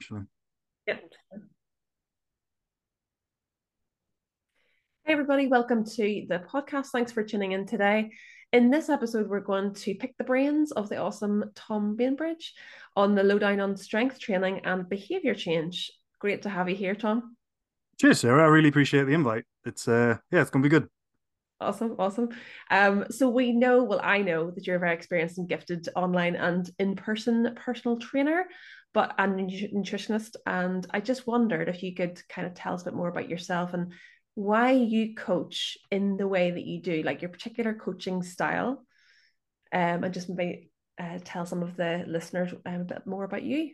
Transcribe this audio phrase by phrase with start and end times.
[0.00, 0.22] actually.
[0.86, 1.12] Yep.
[5.04, 6.86] Hey, everybody, welcome to the podcast.
[6.86, 8.10] Thanks for tuning in today.
[8.52, 12.54] In this episode, we're going to pick the brains of the awesome Tom Bainbridge
[12.94, 15.90] on the lowdown on strength training and behavior change.
[16.20, 17.36] Great to have you here, Tom.
[18.00, 18.44] Cheers, Sarah.
[18.44, 19.44] I really appreciate the invite.
[19.64, 20.88] It's uh yeah, it's gonna be good.
[21.60, 22.28] Awesome, awesome.
[22.70, 26.36] Um, so we know, well, I know that you're a very experienced and gifted online
[26.36, 28.44] and in-person personal trainer,
[28.98, 30.34] but a nutritionist.
[30.44, 33.28] And I just wondered if you could kind of tell us a bit more about
[33.28, 33.92] yourself and
[34.34, 38.84] why you coach in the way that you do, like your particular coaching style,
[39.72, 43.44] um, and just maybe uh, tell some of the listeners um, a bit more about
[43.44, 43.70] you.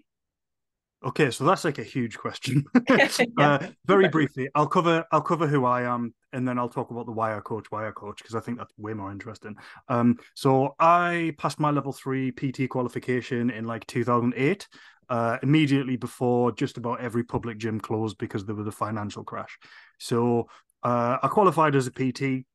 [1.04, 2.64] Okay, so that's like a huge question.
[2.88, 3.08] yeah.
[3.38, 7.04] uh, very briefly, I'll cover I'll cover who I am, and then I'll talk about
[7.04, 9.54] the why I coach, why I coach, because I think that's way more interesting.
[9.88, 14.66] Um, so I passed my level three PT qualification in like 2008,
[15.08, 19.58] uh, immediately before just about every public gym closed because there was a financial crash.
[19.98, 20.48] So
[20.82, 22.46] uh, I qualified as a PT,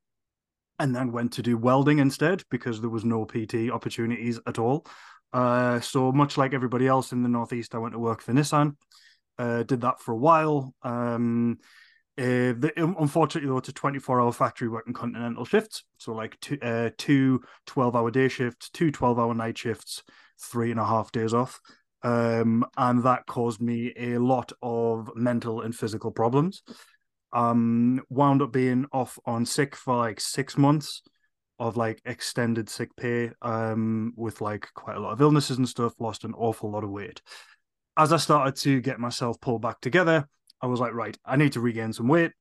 [0.80, 4.86] and then went to do welding instead because there was no PT opportunities at all.
[5.34, 8.76] Uh, so much like everybody else in the Northeast, I went to work for Nissan.
[9.38, 10.74] Uh, did that for a while.
[10.82, 11.60] Um,
[12.18, 15.84] uh, the, unfortunately, though, it's a 24 hour factory working continental shifts.
[15.98, 20.04] So, like two, uh, two 12 hour day shifts, two 12 hour night shifts,
[20.42, 21.60] three and a half days off.
[22.02, 26.64] Um, and that caused me a lot of mental and physical problems.
[27.34, 31.02] Um, wound up being off on sick for like six months
[31.60, 35.94] of like extended sick pay um with like quite a lot of illnesses and stuff
[36.00, 37.22] lost an awful lot of weight.
[37.98, 40.28] As i started to get myself pulled back together
[40.62, 42.32] i was like right i need to regain some weight.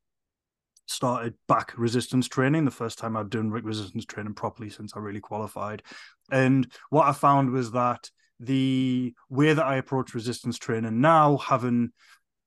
[0.86, 5.20] Started back resistance training the first time i've done resistance training properly since i really
[5.20, 5.83] qualified.
[6.31, 8.09] And what i found was that
[8.41, 11.91] the way that i approach resistance training now having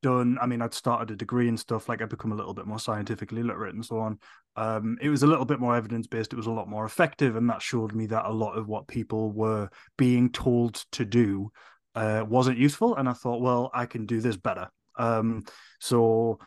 [0.01, 2.65] done i mean i'd started a degree and stuff like i'd become a little bit
[2.65, 4.19] more scientifically literate and so on.
[4.57, 7.37] Um, it was a little bit more evidence based it was a lot more effective
[7.37, 11.51] and that showed me that a lot of what people were being told to do
[11.95, 14.69] uh, wasn't useful and i thought well i can do this better.
[14.97, 15.43] Um,
[15.79, 16.39] so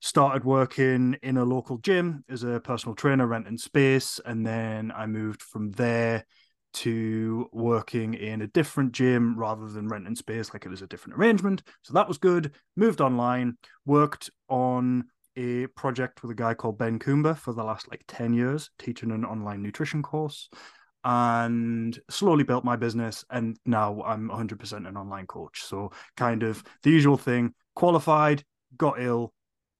[0.00, 5.04] started working in a local gym as a personal trainer renting space and then i
[5.06, 6.24] moved from there
[6.72, 11.18] to working in a different gym rather than renting space like it was a different
[11.18, 11.62] arrangement.
[11.82, 12.52] So that was good.
[12.76, 15.04] Moved online worked on
[15.36, 19.10] a project with a guy called ben coomber for the last like 10 years teaching
[19.12, 20.48] an online nutrition course
[21.04, 25.62] and slowly built my business and now i'm 100% an online coach.
[25.62, 28.44] So kind of the usual thing qualified
[28.76, 29.32] got ill.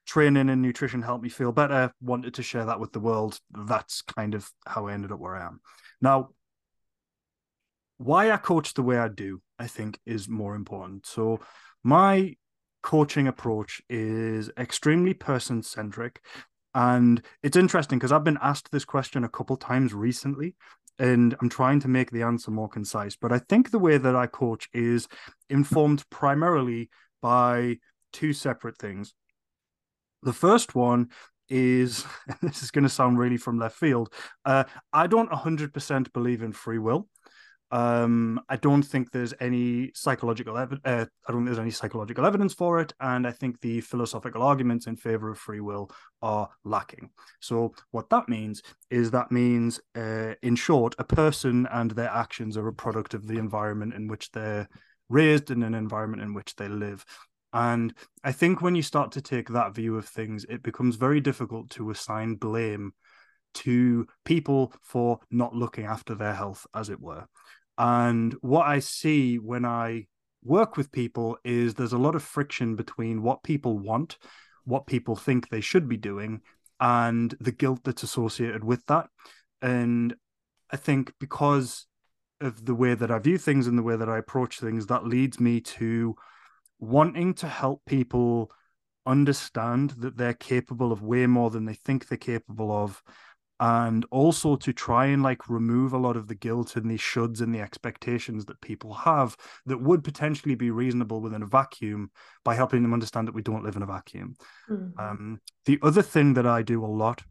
[0.07, 3.39] Training and nutrition helped me feel better wanted to share that with the world.
[3.53, 5.61] That's kind of how i ended up where i am.
[6.01, 6.31] Now
[8.01, 11.05] why I coach the way I do, I think, is more important.
[11.05, 11.41] So,
[11.85, 12.35] my
[12.83, 16.23] coaching approach is extremely person centric.
[16.75, 20.57] And it's interesting because I've been asked this question a couple times recently,
[20.99, 23.17] and I'm trying to make the answer more concise.
[23.17, 25.07] But I think the way that I coach is
[25.51, 26.89] informed primarily
[27.21, 27.81] by
[28.15, 29.13] two separate things.
[30.23, 31.11] The first one
[31.51, 32.07] is,
[32.41, 34.11] this is going to sound really from left field,
[34.47, 37.07] uh, I don't 100% believe in free will.
[37.73, 40.83] Um, I don't think there's any psychological evidence.
[40.85, 44.43] Uh, I don't think there's any psychological evidence for it, and I think the philosophical
[44.43, 47.11] arguments in favor of free will are lacking.
[47.41, 52.57] So what that means is that means, uh, in short, a person and their actions
[52.57, 54.69] are a product of the environment in which they're
[55.09, 57.05] raised and an environment in which they live.
[57.53, 61.21] And I think when you start to take that view of things, it becomes very
[61.21, 62.93] difficult to assign blame
[63.53, 67.27] to people for not looking after their health, as it were.
[67.81, 70.07] And what I see when I
[70.45, 74.19] work with people is there's a lot of friction between what people want,
[74.65, 76.43] what people think they should be doing,
[76.79, 79.07] and the guilt that's associated with that.
[79.63, 80.15] And
[80.71, 81.87] I think because
[82.43, 85.07] of the way that I view things and the way that I approach things, that
[85.07, 86.17] leads me to
[86.81, 88.51] wanting to help people
[89.07, 93.03] understand that they're capable of way more than they think they're capable of
[93.61, 97.43] and also to try and like remove a lot of the guilt and the shoulds
[97.43, 99.37] and the expectations that people have
[99.67, 102.11] that would potentially be reasonable within a vacuum
[102.43, 104.35] by helping them understand that we don't live in a vacuum.
[104.71, 104.99] Mm-hmm.
[104.99, 107.23] Um, the other thing that I do a lot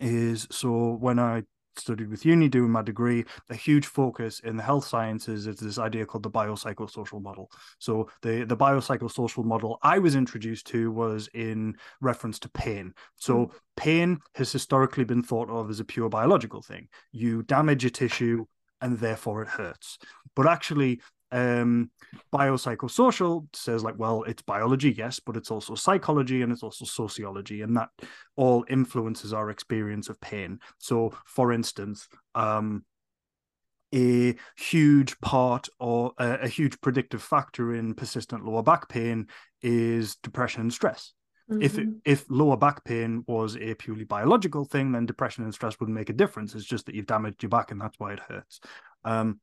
[0.00, 1.44] is so when I
[1.78, 5.78] studied with uni doing my degree, a huge focus in the health sciences is this
[5.78, 7.50] idea called the biopsychosocial model.
[7.78, 12.94] So the the biopsychosocial model I was introduced to was in reference to pain.
[13.16, 13.50] So mm.
[13.76, 16.88] pain has historically been thought of as a pure biological thing.
[17.12, 18.46] You damage a tissue
[18.80, 19.98] and therefore it hurts.
[20.36, 21.90] But actually, Um,
[22.32, 27.62] biopsychosocial says like, well, it's biology, yes, but it's also psychology and it's also sociology,
[27.62, 27.90] and that
[28.36, 30.60] all influences our experience of pain.
[30.78, 32.84] So, for instance, um,
[33.94, 39.26] a huge part or a, a, huge predictive factor in persistent lower back pain
[39.62, 41.14] is depression and stress.
[41.50, 41.62] Mm-hmm.
[41.62, 45.96] If if lower back pain was a purely biological thing, then depression and stress wouldn't
[45.96, 46.54] make a difference.
[46.54, 48.60] It's just that you've damaged your back and that's why it hurts.
[49.04, 49.40] Um,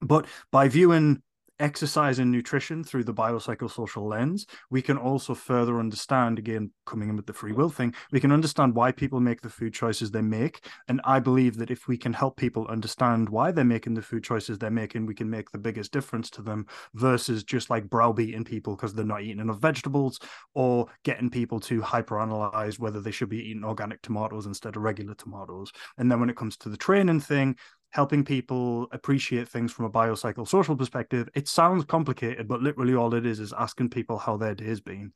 [0.00, 1.22] but by viewing
[1.58, 7.16] exercise and nutrition through the biopsychosocial lens, we can also further understand, again, coming in
[7.16, 10.20] with the free will thing, we can understand why people make the food choices they
[10.20, 10.66] make.
[10.88, 14.24] And I believe that if we can help people understand why they're making the food
[14.24, 18.44] choices they're making, we can make the biggest difference to them versus just like browbeating
[18.44, 20.20] people because they're not eating enough vegetables
[20.54, 25.14] or getting people to hyperanalyze whether they should be eating organic tomatoes instead of regular
[25.14, 25.72] tomatoes.
[25.96, 27.56] And then when it comes to the training thing,
[27.96, 33.24] helping people appreciate things from a biopsychosocial perspective, it sounds complicated, but literally all it
[33.24, 35.10] is is asking people how their day's been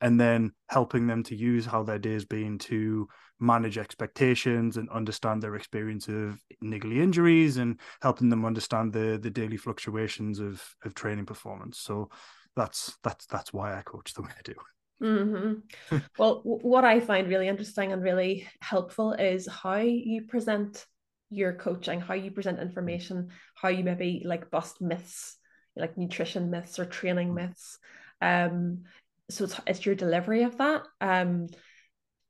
[0.00, 3.06] and then helping them to use how their day's been to
[3.38, 9.30] manage expectations and understand their experience of niggly injuries and helping them understand the the
[9.30, 11.78] daily fluctuations of of training performance.
[11.78, 12.10] So
[12.56, 14.54] that's that's that's why I coach the way I do.
[15.00, 15.98] Mm-hmm.
[16.18, 20.84] well, what I find really interesting and really helpful is how you present
[21.30, 25.36] your coaching, how you present information, how you maybe like bust myths,
[25.76, 27.34] like nutrition myths or training mm.
[27.34, 27.78] myths.
[28.20, 28.84] Um,
[29.30, 30.82] so it's, it's your delivery of that.
[31.00, 31.48] Um,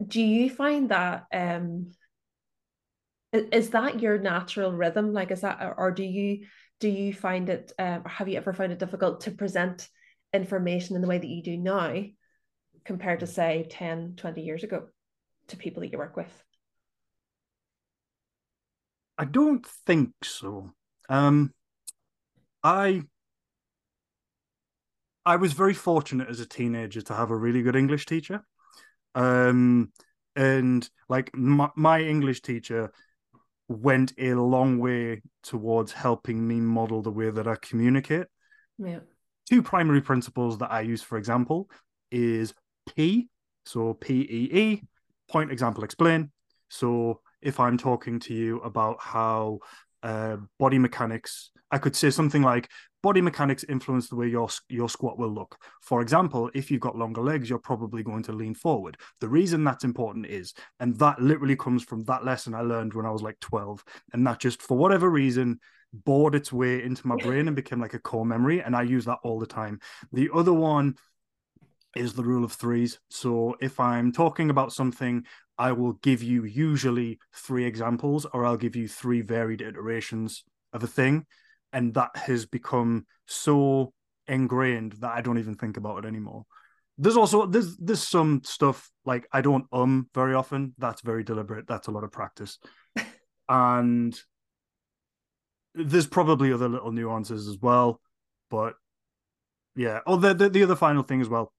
[0.07, 1.93] do you find that um,
[3.33, 5.13] is that your natural rhythm?
[5.13, 6.47] Like, is that, or do you
[6.81, 7.73] do you find it?
[7.79, 9.89] Uh, have you ever found it difficult to present
[10.33, 12.03] information in the way that you do now,
[12.85, 14.87] compared to say 10, 20 years ago,
[15.49, 16.45] to people that you work with?
[19.25, 20.71] I don't think so.
[21.09, 21.51] Um,
[22.63, 23.05] I
[25.25, 28.45] I was very fortunate as a teenager to have a really good English teacher.
[29.15, 29.93] Um,
[30.37, 32.93] and like my, my English teacher
[33.67, 38.27] went a long way towards helping me model the way that I communicate.
[38.77, 39.01] Yeah.
[39.49, 41.71] Two primary principles that I use, for example,
[42.11, 42.53] is
[42.95, 43.31] P,
[43.65, 44.83] so P E E,
[45.31, 46.31] point, example, explain.
[46.69, 49.61] So if I'm talking to you about how
[50.03, 52.71] uh, body mechanics, I could say something like
[53.03, 55.57] body mechanics influence the way your your squat will look.
[55.83, 58.97] For example, if you've got longer legs, you're probably going to lean forward.
[59.21, 63.07] The reason that's important is, and that literally comes from that lesson I learned when
[63.07, 65.61] I was like 12, and that just for whatever reason
[65.93, 69.05] bored its way into my brain and became like a core memory, and I use
[69.05, 69.81] that all the time.
[70.13, 70.97] The other one
[71.95, 72.99] is the rule of threes.
[73.11, 75.25] So if I'm talking about something
[75.59, 80.83] I will give you usually three examples, or I'll give you three varied iterations of
[80.83, 81.27] a thing.
[81.73, 83.93] And that has become so
[84.27, 86.45] ingrained that I don't even think about it anymore.
[86.97, 90.75] There's also there's there's some stuff like I don't um very often.
[90.79, 91.67] That's very deliberate.
[91.67, 92.59] That's a lot of practice.
[93.49, 94.17] and
[95.75, 98.01] there's probably other little nuances as well.
[98.49, 98.75] But
[99.75, 100.01] yeah.
[100.07, 101.53] Oh, the, the, the other final thing as well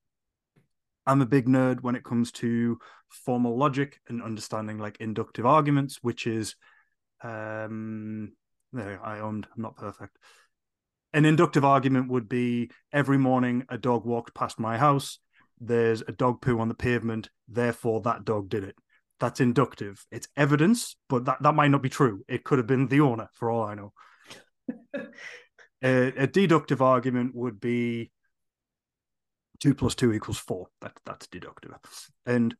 [1.05, 2.79] I'm a big nerd when it comes to
[3.09, 6.55] formal logic and understanding like inductive arguments, which is
[7.23, 8.33] um
[8.73, 10.17] there I owned, I'm not perfect.
[11.13, 15.19] An inductive argument would be every morning a dog walked past my house,
[15.59, 18.75] there's a dog poo on the pavement, therefore that dog did it.
[19.19, 20.05] That's inductive.
[20.11, 22.23] It's evidence, but that, that might not be true.
[22.27, 23.93] It could have been the owner, for all I know.
[25.81, 28.11] a, a deductive argument would be
[29.59, 30.67] two plus two equals four.
[30.81, 31.73] That that's deductive.
[32.25, 32.55] And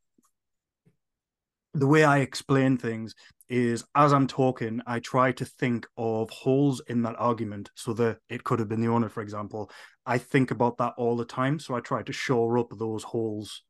[1.73, 3.15] the way I explain things
[3.49, 8.17] is as I'm talking, I try to think of holes in that argument so that
[8.29, 9.69] it could have been the owner, for example.
[10.05, 11.59] I think about that all the time.
[11.59, 13.63] So I try to shore up those holes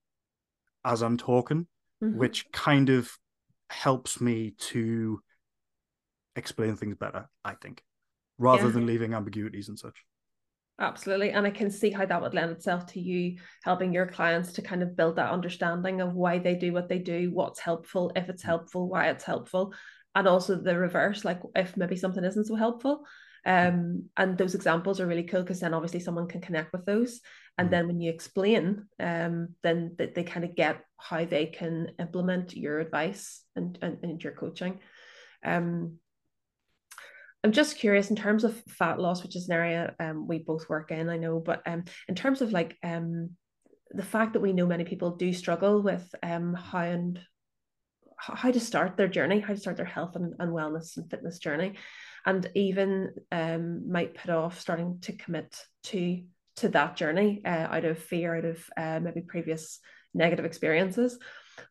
[0.85, 1.67] as I'm talking,
[2.03, 2.17] mm-hmm.
[2.17, 3.11] which kind of
[3.69, 5.19] helps me to
[6.35, 7.83] explain things better, I think,
[8.37, 8.71] rather yeah.
[8.71, 10.05] than leaving ambiguities and such.
[10.77, 11.31] Absolutely.
[11.31, 14.61] And I can see how that would lend itself to you helping your clients to
[14.61, 18.27] kind of build that understanding of why they do what they do, what's helpful, if
[18.27, 18.47] it's mm.
[18.47, 19.73] helpful, why it's helpful,
[20.15, 23.05] and also the reverse, like if maybe something isn't so helpful.
[23.45, 27.21] Um, and those examples are really cool because then obviously someone can connect with those.
[27.57, 27.71] And mm.
[27.71, 32.55] then when you explain, um, then they, they kind of get how they can implement
[32.55, 34.79] your advice and, and, and your coaching.
[35.43, 35.99] Um,
[37.45, 40.67] I'm just curious in terms of fat loss, which is an area um, we both
[40.67, 43.35] work in, I know, but um, in terms of like um,
[43.91, 47.19] the fact that we know many people do struggle with um, how and
[48.17, 51.37] how to start their journey, how to start their health and, and wellness and fitness
[51.37, 51.73] journey.
[52.25, 56.23] and even um, might put off starting to commit to
[56.55, 59.79] to that journey uh, out of fear, out of uh, maybe previous
[60.15, 61.19] negative experiences.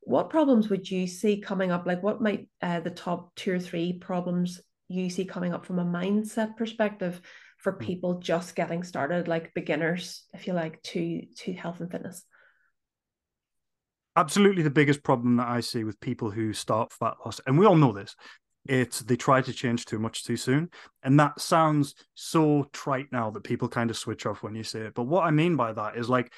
[0.02, 1.84] What problems would you see coming up?
[1.84, 5.78] Like, what might uh, the top two or three problems you see coming up from
[5.78, 7.20] a mindset perspective
[7.58, 7.84] for hmm.
[7.84, 12.24] people just getting started, like beginners, if you like, to to health and fitness?
[14.16, 17.66] Absolutely, the biggest problem that I see with people who start fat loss, and we
[17.66, 18.14] all know this,
[18.66, 20.70] it's they try to change too much too soon
[21.02, 24.80] and that sounds so trite now that people kind of switch off when you say
[24.80, 26.32] it but what i mean by that is like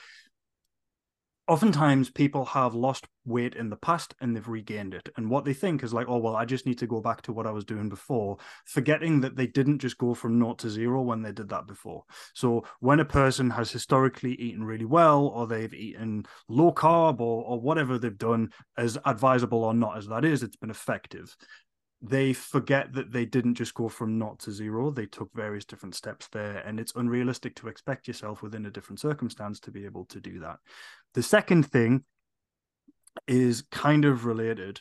[1.49, 5.09] oftentimes people have lost weight in the past and they've regained it.
[5.17, 7.33] And what they think is like oh well i just need to go back to
[7.33, 11.03] what i was doing before forgetting that they didn't just go from naught to zero
[11.03, 12.05] when they did that before.
[12.35, 17.45] So when a person has historically eaten really well or they've eaten low carb or,
[17.45, 21.37] or whatever they've done as advisable or not as that is it's been effective
[22.03, 24.91] they forget that they didn't just go from not to zero.
[24.91, 29.01] They took various different steps there, and it's unrealistic to expect yourself within a different
[29.01, 30.59] circumstance to be able to do that.
[31.15, 32.05] The second thing
[33.27, 34.81] is kind of related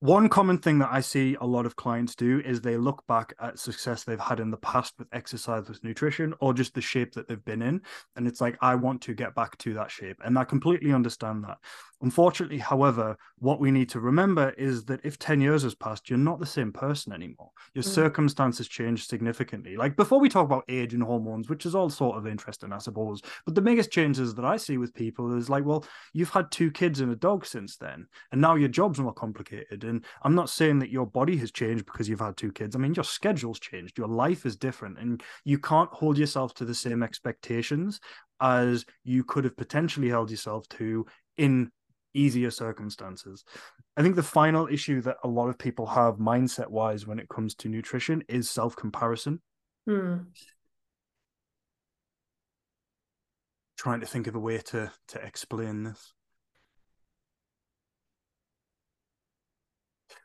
[0.00, 3.34] one common thing that I see a lot of clients do is they look back
[3.38, 7.12] at success they've had in the past with exercise, with nutrition, or just the shape
[7.12, 7.82] that they've been in.
[8.16, 10.16] And it's like, I want to get back to that shape.
[10.24, 11.58] And I completely understand that.
[12.02, 16.18] Unfortunately, however, what we need to remember is that if 10 years has passed, you're
[16.18, 17.50] not the same person anymore.
[17.74, 17.88] Your mm.
[17.88, 19.76] circumstances change significantly.
[19.76, 22.78] Like before we talk about age and hormones, which is all sort of interesting, I
[22.78, 23.20] suppose.
[23.44, 26.70] But the biggest changes that I see with people is like, well, you've had two
[26.70, 30.48] kids and a dog since then, and now your job's more complicated and I'm not
[30.48, 32.74] saying that your body has changed because you've had two kids.
[32.74, 36.64] I mean, your schedule's changed, your life is different, and you can't hold yourself to
[36.64, 38.00] the same expectations
[38.40, 41.04] as you could have potentially held yourself to
[41.36, 41.70] in
[42.14, 43.44] easier circumstances.
[43.96, 47.28] I think the final issue that a lot of people have mindset wise when it
[47.28, 49.40] comes to nutrition is self comparison.
[49.86, 50.16] Hmm.
[53.76, 56.12] Trying to think of a way to to explain this.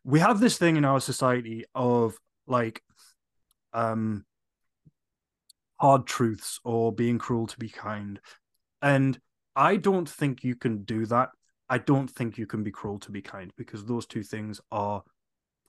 [0.05, 2.15] We have this thing in our society of
[2.47, 2.81] like
[3.73, 4.23] um
[5.81, 8.19] hard truths or being cruel to be kind.
[8.81, 9.19] And
[9.55, 11.29] i don't think you can do that.
[11.67, 15.01] I don't think you can be cruel to be kind because those two things are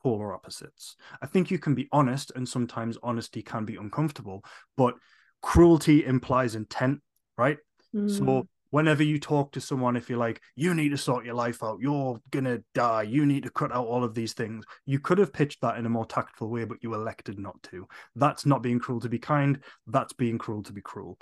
[0.02, 0.96] polar opposites.
[1.22, 4.44] I think you can be honest and sometimes honesty can be uncomfortable
[4.76, 4.94] but
[5.40, 7.00] cruelty implies intent
[7.38, 7.58] right?
[7.94, 8.10] Mm.
[8.10, 8.46] so
[8.76, 11.80] whenever you talk to someone, if you're like, you need to sort your life out,
[11.80, 15.32] you're gonna die, you need to cut out all of these things, you could have
[15.32, 17.88] pitched that in a more tactful way, but you elected not to.
[18.16, 21.18] That's not being cruel to be kind, that's being cruel to be cruel.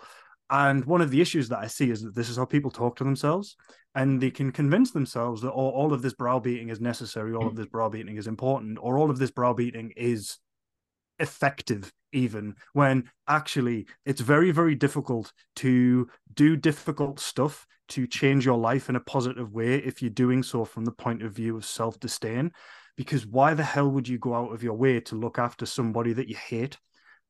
[0.50, 2.96] And one of the issues that I see is that this is how people talk
[2.96, 3.56] to themselves,
[3.94, 7.54] and they can convince themselves that all, all of this browbeating is necessary, all of
[7.54, 10.38] this browbeating is important, or all of this browbeating is
[11.18, 18.58] effective even when actually it's very very difficult to do difficult stuff to change your
[18.58, 21.64] life in a positive way if you're doing so from the point of view of
[21.64, 22.52] self-disdain.
[22.96, 26.12] Because why the hell would you go out of your way to look after somebody
[26.12, 26.78] that you hate?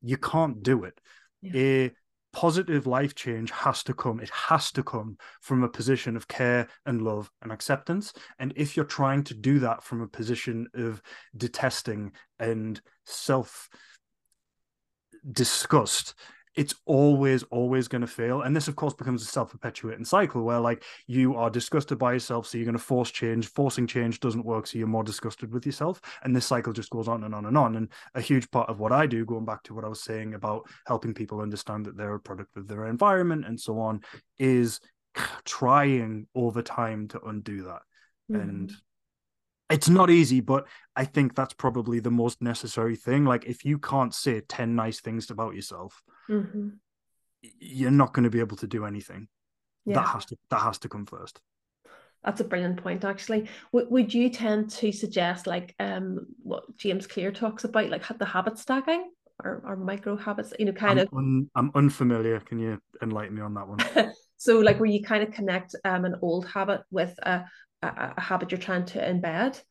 [0.01, 0.99] You can't do it.
[1.41, 1.51] Yeah.
[1.55, 1.89] Eh,
[2.35, 4.19] positive life change has to come.
[4.19, 8.13] It has to come from a position of care and love and acceptance.
[8.39, 11.01] And if you're trying to do that from a position of
[11.37, 13.69] detesting and self
[15.31, 16.13] disgust
[16.55, 18.41] it's always always going to fail.
[18.41, 22.47] And this of course becomes a self-perpetuating cycle where like you are disgusted by yourself
[22.47, 23.47] so you're going to force change.
[23.47, 26.01] Forcing change doesn't work so you're more disgusted with yourself.
[26.23, 27.75] And this cycle just goes on and on and on.
[27.75, 30.33] And a huge part of what i do going back to what i was saying
[30.33, 34.01] about helping people understand that they're a product of their environment and so on
[34.39, 34.79] is
[35.45, 37.81] trying over time to undo that.
[38.31, 38.41] Mm-hmm.
[38.41, 38.73] and
[39.69, 43.25] it's not easy, but I think that's probably the most necessary thing.
[43.25, 46.69] Like, if you can't say 10 nice things about yourself, mm-hmm.
[47.59, 49.27] you're not going to be able to do anything.
[49.85, 49.95] Yeah.
[49.95, 51.39] That has to that has to come first.
[52.23, 53.47] That's a brilliant point, actually.
[53.71, 58.25] W- would you tend to suggest, like, um, what James Clear talks about, like the
[58.25, 59.11] habit stacking
[59.43, 60.51] or, or micro habits?
[60.57, 61.13] You know, kind I'm of.
[61.13, 62.39] Un- I'm unfamiliar.
[62.39, 64.11] Can you enlighten me on that one?
[64.37, 67.45] so, like, where you kind of connect um an old habit with a
[67.83, 69.61] a, a habit you're trying to embed.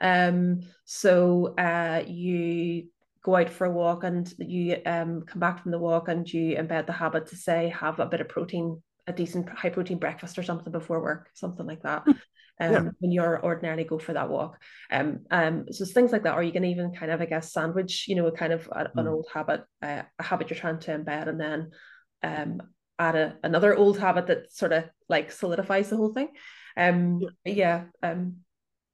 [0.00, 2.88] Um, so uh, you
[3.22, 6.56] go out for a walk and you um, come back from the walk and you
[6.56, 10.38] embed the habit to say have a bit of protein a decent high protein breakfast
[10.38, 12.12] or something before work something like that hmm.
[12.60, 12.90] um, yeah.
[12.98, 14.58] when you're ordinarily go for that walk
[14.90, 18.06] um, um so things like that or you can even kind of i guess sandwich
[18.08, 18.90] you know a kind of a, mm.
[18.96, 21.70] an old habit uh, a habit you're trying to embed and then
[22.22, 22.62] um
[22.98, 26.28] add a, another old habit that sort of like solidifies the whole thing
[26.76, 27.84] um, yeah.
[28.02, 28.10] yeah.
[28.10, 28.36] Um,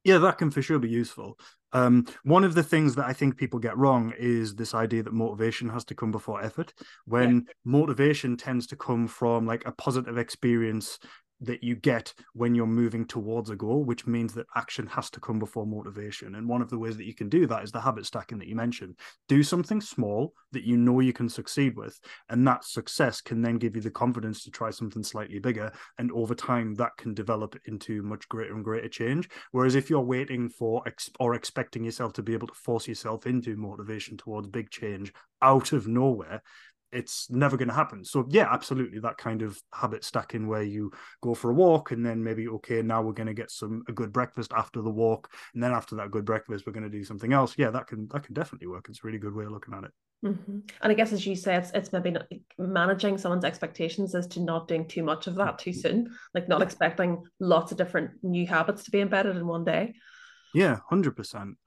[0.04, 1.38] yeah, that can for sure be useful.
[1.76, 5.12] Um, one of the things that I think people get wrong is this idea that
[5.12, 6.72] motivation has to come before effort.
[7.04, 7.52] When yeah.
[7.66, 10.98] motivation tends to come from like a positive experience
[11.40, 15.20] that you get when you're moving towards a goal, which means that action has to
[15.20, 16.34] come before motivation.
[16.34, 18.48] And one of the ways that you can do that is the habit stacking that
[18.48, 18.98] you mentioned.
[19.28, 23.58] Do something small that you know you can succeed with, and that success can then
[23.58, 25.72] give you the confidence to try something slightly bigger.
[25.98, 29.28] And over time, that can develop into much greater and greater change.
[29.52, 33.26] Whereas if you're waiting for ex- or expecting yourself to be able to force yourself
[33.26, 35.12] into motivation towards big change
[35.42, 36.42] out of nowhere,
[36.96, 38.04] it's never going to happen.
[38.04, 40.90] So yeah, absolutely, that kind of habit stacking where you
[41.22, 43.92] go for a walk and then maybe okay, now we're going to get some a
[43.92, 47.04] good breakfast after the walk, and then after that good breakfast, we're going to do
[47.04, 47.54] something else.
[47.58, 48.86] Yeah, that can that can definitely work.
[48.88, 49.90] It's a really good way of looking at it.
[50.24, 50.58] Mm-hmm.
[50.80, 52.26] And I guess as you say, it's it's maybe not,
[52.58, 56.62] managing someone's expectations as to not doing too much of that too soon, like not
[56.62, 59.94] expecting lots of different new habits to be embedded in one day.
[60.54, 61.58] Yeah, hundred percent.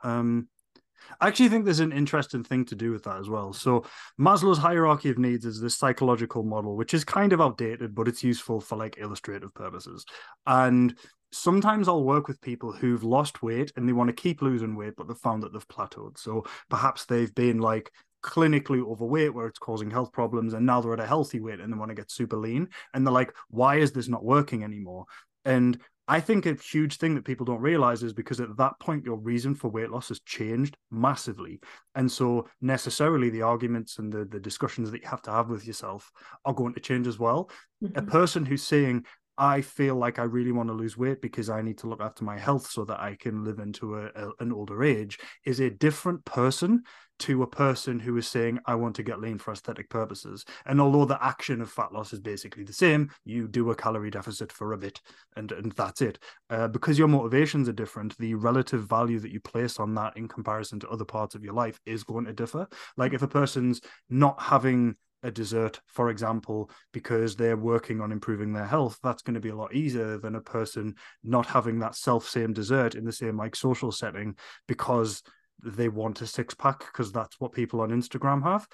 [1.20, 3.54] I actually think there's an interesting thing to do with that as well.
[3.54, 3.86] So
[4.20, 8.24] Maslow's hierarchy of needs is this psychological model, which is kind of outdated, but it's
[8.24, 10.06] useful for like illustrative purposes.
[10.46, 10.98] And
[11.32, 14.94] sometimes I'll work with people who've lost weight and they want to keep losing weight,
[14.98, 16.18] but they've found that they've plateaued.
[16.18, 17.92] So perhaps they've been like
[18.22, 21.72] clinically overweight where it's causing health problems and now they're at a healthy weight and
[21.72, 25.06] they want to get super lean and they're like why is this not working anymore
[25.46, 29.06] and I think a huge thing that people don't realize is because at that point,
[29.06, 31.60] your reason for weight loss has changed massively.
[31.94, 35.68] And so, necessarily, the arguments and the, the discussions that you have to have with
[35.68, 36.12] yourself
[36.46, 37.52] are going to change as well.
[37.84, 38.00] Mm-hmm.
[38.00, 39.06] A person who's saying,
[39.40, 42.26] I feel like I really want to lose weight because I need to look after
[42.26, 45.70] my health so that I can live into a, a, an older age is a
[45.70, 46.84] different person
[47.20, 50.46] to a person who is saying, I want to get lean for aesthetic purposes.
[50.66, 54.12] And although the action of fat loss is basically the same, you do a calorie
[54.12, 55.00] deficit for a bit
[55.38, 56.20] and, and that's it.
[56.50, 60.28] Uh, because your motivations are different, the relative value that you place on that in
[60.28, 62.68] comparison to other parts of your life is going to differ.
[62.98, 63.80] Like if a person's
[64.10, 69.34] not having a dessert, for example, because they're working on improving their health, that's going
[69.34, 73.06] to be a lot easier than a person not having that self same dessert in
[73.06, 74.36] the same like social setting
[74.68, 75.22] because
[75.64, 78.68] they want a six pack because that's what people on Instagram have.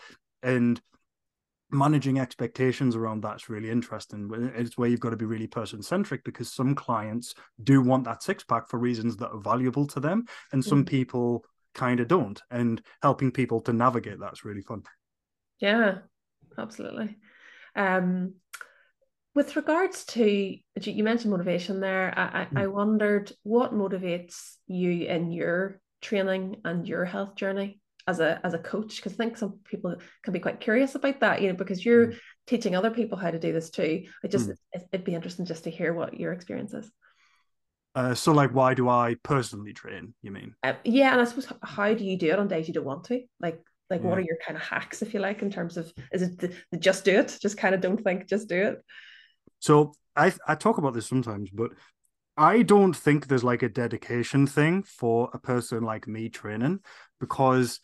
[0.43, 0.79] And
[1.71, 4.29] managing expectations around that's really interesting.
[4.55, 8.23] It's where you've got to be really person centric because some clients do want that
[8.23, 10.89] six pack for reasons that are valuable to them, and some mm.
[10.89, 11.43] people
[11.73, 12.41] kind of don't.
[12.51, 14.83] And helping people to navigate that's really fun.
[15.59, 15.99] Yeah,
[16.57, 17.17] absolutely.
[17.75, 18.35] Um,
[19.33, 22.61] with regards to you mentioned motivation there, I, mm.
[22.61, 28.53] I wondered what motivates you in your training and your health journey as a as
[28.53, 31.55] a coach because I think some people can be quite curious about that you know
[31.55, 32.17] because you're mm.
[32.45, 34.55] teaching other people how to do this too I just mm.
[34.91, 36.91] it'd be interesting just to hear what your experience is
[37.95, 41.51] uh, so like why do I personally train you mean uh, yeah and I suppose
[41.63, 44.07] how do you do it on days you don't want to like like yeah.
[44.07, 46.53] what are your kind of hacks if you like in terms of is it the,
[46.71, 48.83] the just do it just kind of don't think just do it
[49.59, 51.71] so I I talk about this sometimes but
[52.37, 56.79] I don't think there's like a dedication thing for a person like me training
[57.19, 57.79] because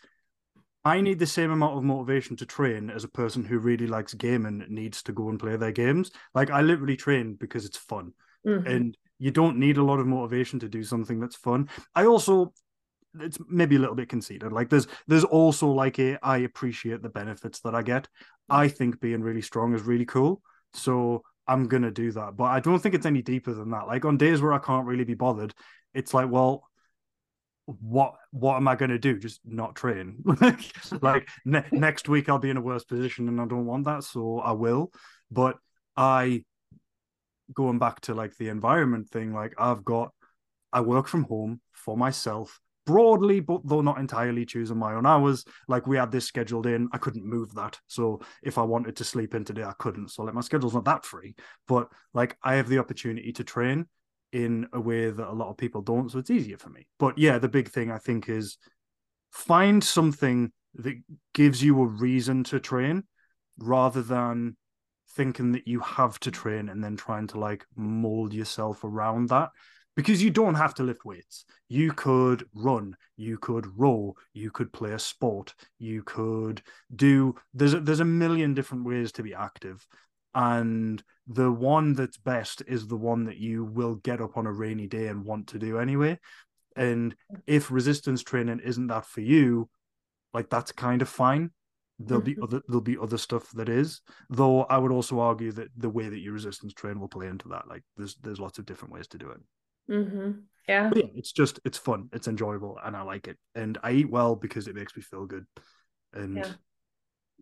[0.83, 4.13] I need the same amount of motivation to train as a person who really likes
[4.13, 6.11] gaming needs to go and play their games.
[6.33, 8.13] Like I literally train because it's fun.
[8.45, 8.67] Mm-hmm.
[8.67, 11.69] And you don't need a lot of motivation to do something that's fun.
[11.93, 12.53] I also
[13.19, 14.51] it's maybe a little bit conceited.
[14.51, 18.07] Like there's there's also like a I appreciate the benefits that I get.
[18.49, 18.71] I mm.
[18.71, 20.41] think being really strong is really cool.
[20.73, 22.37] So I'm gonna do that.
[22.37, 23.87] But I don't think it's any deeper than that.
[23.87, 25.53] Like on days where I can't really be bothered,
[25.93, 26.67] it's like, well,
[27.65, 29.19] what what am I gonna do?
[29.19, 30.23] Just not train.
[31.01, 34.03] like ne- next week I'll be in a worse position, and I don't want that,
[34.03, 34.91] so I will.
[35.29, 35.57] But
[35.97, 36.43] I
[37.53, 40.13] going back to like the environment thing, like I've got
[40.71, 42.59] I work from home for myself
[42.91, 45.45] broadly, but though not entirely choosing my own hours.
[45.69, 47.79] Like we had this scheduled in, I couldn't move that.
[47.87, 50.09] So if I wanted to sleep in today, I couldn't.
[50.09, 51.35] So like my schedule's not that free,
[51.69, 53.85] but like I have the opportunity to train
[54.33, 56.11] in a way that a lot of people don't.
[56.11, 56.85] So it's easier for me.
[56.99, 58.57] But yeah, the big thing I think is
[59.31, 61.01] find something that
[61.33, 63.03] gives you a reason to train
[63.57, 64.57] rather than
[65.15, 69.49] thinking that you have to train and then trying to like mold yourself around that
[69.95, 71.45] because you don't have to lift weights.
[71.67, 76.61] You could run, you could row, you could play a sport, you could
[76.95, 77.35] do.
[77.53, 79.85] There's a, there's a million different ways to be active,
[80.33, 84.51] and the one that's best is the one that you will get up on a
[84.51, 86.19] rainy day and want to do anyway.
[86.75, 87.15] And
[87.47, 89.69] if resistance training isn't that for you,
[90.33, 91.51] like that's kind of fine.
[91.99, 92.43] There'll be mm-hmm.
[92.43, 94.01] other there'll be other stuff that is.
[94.29, 97.49] Though I would also argue that the way that you resistance train will play into
[97.49, 97.67] that.
[97.67, 99.39] Like there's there's lots of different ways to do it.
[99.89, 100.31] Mm-hmm.
[100.67, 100.89] Yeah.
[100.89, 103.37] But yeah, it's just it's fun, it's enjoyable, and I like it.
[103.55, 105.45] And I eat well because it makes me feel good.
[106.13, 106.51] And yeah.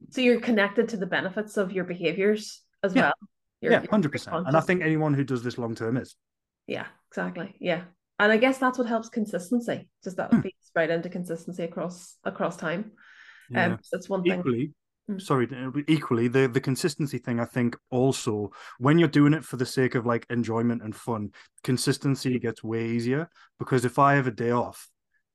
[0.10, 3.02] so you're connected to the benefits of your behaviors as yeah.
[3.02, 3.14] well.
[3.62, 4.48] Yeah, hundred percent.
[4.48, 6.16] And I think anyone who does this long term is.
[6.66, 7.56] Yeah, exactly.
[7.60, 7.84] Yeah,
[8.18, 9.90] and I guess that's what helps consistency.
[10.04, 10.42] Just that hmm.
[10.42, 12.92] feeds right into consistency across across time.
[13.50, 13.66] Yeah.
[13.66, 14.40] Um, that's one thing.
[14.40, 14.74] Equally, mm.
[15.18, 15.48] Sorry,
[15.88, 17.40] equally the the consistency thing.
[17.40, 21.32] I think also when you're doing it for the sake of like enjoyment and fun,
[21.64, 24.90] consistency gets way easier because if I have a day off,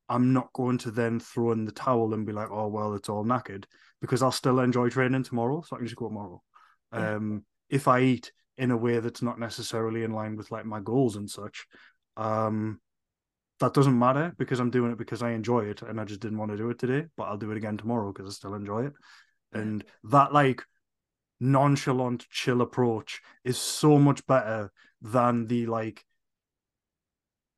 [0.09, 3.09] I'm not going to then throw in the towel and be like, oh well, it's
[3.09, 3.65] all knackered
[4.01, 6.43] because I'll still enjoy training tomorrow, so I can just go tomorrow.
[6.93, 7.15] Yeah.
[7.15, 10.81] Um, if I eat in a way that's not necessarily in line with like my
[10.81, 11.67] goals and such,
[12.17, 12.81] um,
[13.61, 16.39] that doesn't matter because I'm doing it because I enjoy it and I just didn't
[16.39, 18.87] want to do it today, but I'll do it again tomorrow because I still enjoy
[18.87, 18.93] it.
[19.55, 20.63] And that like
[21.41, 26.05] nonchalant, chill approach is so much better than the like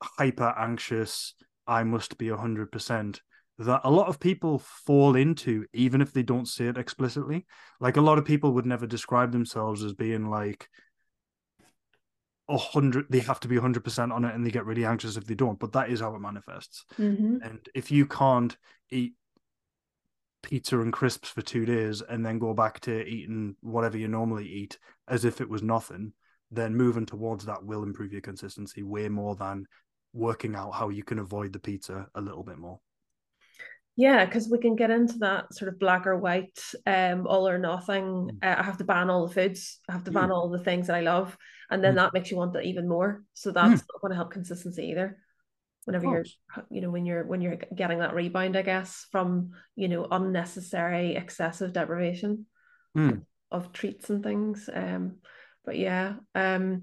[0.02, 1.34] hyper anxious,
[1.66, 3.20] I must be 100%
[3.58, 7.46] that a lot of people fall into, even if they don't say it explicitly.
[7.80, 10.68] Like a lot of people would never describe themselves as being like
[12.48, 15.24] a hundred, they have to be 100% on it and they get really anxious if
[15.24, 16.84] they don't, but that is how it manifests.
[16.98, 17.38] Mm-hmm.
[17.42, 18.56] And if you can't
[18.90, 19.14] eat
[20.46, 24.46] pizza and crisps for two days and then go back to eating whatever you normally
[24.46, 24.78] eat
[25.08, 26.12] as if it was nothing,
[26.52, 29.66] then moving towards that will improve your consistency way more than
[30.12, 32.78] working out how you can avoid the pizza a little bit more.
[33.96, 37.58] Yeah, because we can get into that sort of black or white, um, all or
[37.58, 38.30] nothing.
[38.40, 38.44] Mm.
[38.44, 39.80] Uh, I have to ban all the foods.
[39.88, 40.32] I have to ban mm.
[40.32, 41.36] all the things that I love,
[41.70, 41.96] and then mm.
[41.96, 43.24] that makes you want it even more.
[43.34, 43.86] So that's mm.
[43.92, 45.18] not going to help consistency either.
[45.86, 46.24] Whenever you're,
[46.68, 51.16] you know, when you're when you're getting that rebound, I guess from you know unnecessary
[51.16, 52.46] excessive deprivation
[52.96, 53.22] mm.
[53.50, 54.68] of treats and things.
[54.72, 55.16] Um,
[55.64, 56.82] but yeah, um,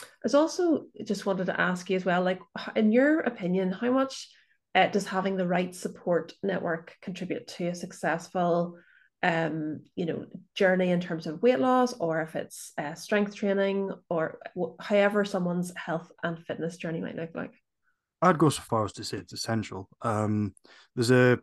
[0.00, 2.40] I was also just wanted to ask you as well, like
[2.74, 4.28] in your opinion, how much
[4.74, 8.76] uh, does having the right support network contribute to a successful
[9.22, 13.90] um, you know, journey in terms of weight loss, or if it's uh, strength training,
[14.08, 14.38] or
[14.80, 17.52] however someone's health and fitness journey might look like.
[18.22, 19.88] I'd go so far as to say it's essential.
[20.02, 20.54] Um,
[20.94, 21.38] there's a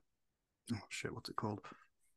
[0.73, 1.61] oh shit, what's it called?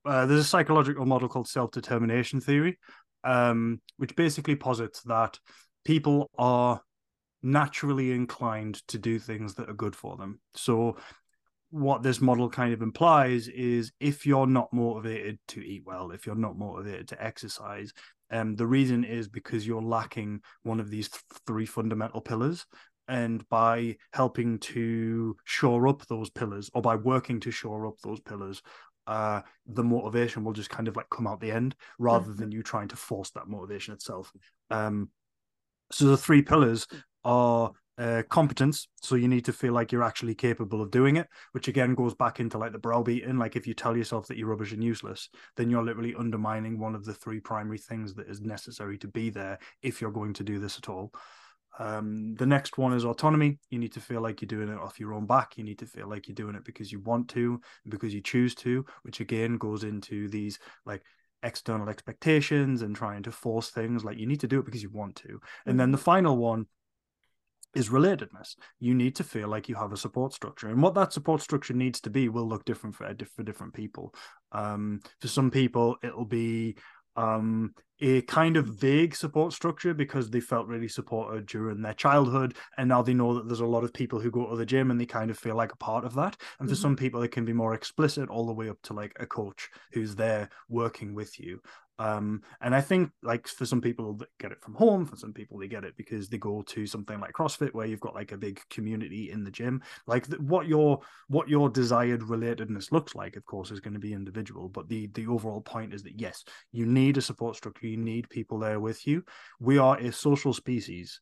[0.05, 2.79] Uh, there's a psychological model called self-determination theory,
[3.25, 5.39] um, which basically posits that
[5.85, 6.81] people are
[7.43, 10.41] naturally inclined to do things that are good for them.
[10.55, 10.97] So
[11.71, 16.27] what this model kind of implies is if you're not motivated to eat well, if
[16.27, 17.93] you're not motivated to exercise,
[18.31, 22.67] um, the reason is because you're lacking one of these th- three fundamental pillars.
[23.11, 28.21] And by helping to shore up those pillars, or by working to shore up those
[28.21, 28.63] pillars,
[29.09, 32.41] uh, the motivation will just kind of like come out the end rather mm-hmm.
[32.41, 34.33] than you trying to force that motivation itself.
[34.71, 35.11] Um,
[35.91, 36.87] so the three pillars
[37.25, 38.89] are uh, competence.
[39.03, 42.15] So you need to feel like you're actually capable of doing it, which again goes
[42.15, 43.39] back into like the browbeating.
[43.39, 46.95] Like if you tell yourself that you're rubbish and useless, then you're literally undermining one
[46.95, 50.45] of the three primary things that is necessary to be there if you're going to
[50.45, 51.13] do this at all.
[51.79, 53.59] Um, the next one is autonomy.
[53.71, 55.57] You need to feel like you're doing it off your own back.
[55.57, 58.55] You need to feel like you're doing it because you want to, because you choose
[58.57, 61.03] to, which again goes into these like
[61.43, 64.05] external expectations and trying to force things.
[64.05, 65.41] Like you need to do it because you want to.
[65.67, 66.05] And then the mm-hmm.
[66.05, 66.67] final one
[67.75, 68.57] is relatedness.
[68.81, 71.75] You need to feel like you have a support structure, and what that support structure
[71.75, 74.15] needs to be will look different for for different people.
[74.53, 76.77] Um, for some people, it'll be
[77.17, 82.55] um, a kind of vague support structure because they felt really supported during their childhood,
[82.79, 84.91] and now they know that there's a lot of people who go to the gym
[84.91, 86.37] and they kind of feel like a part of that.
[86.59, 86.83] And for mm-hmm.
[86.83, 89.69] some people, it can be more explicit, all the way up to like a coach
[89.93, 91.61] who's there working with you.
[92.01, 95.35] Um, and I think like for some people that get it from home, for some
[95.35, 98.33] people they get it because they go to something like CrossFit where you've got like
[98.33, 99.83] a big community in the gym.
[100.07, 104.01] Like the, what your what your desired relatedness looks like, of course, is going to
[104.01, 104.71] be individual.
[104.71, 107.87] But the the overall point is that yes, you need a support structure.
[107.87, 109.23] You need people there with you.
[109.61, 111.21] We are a social species.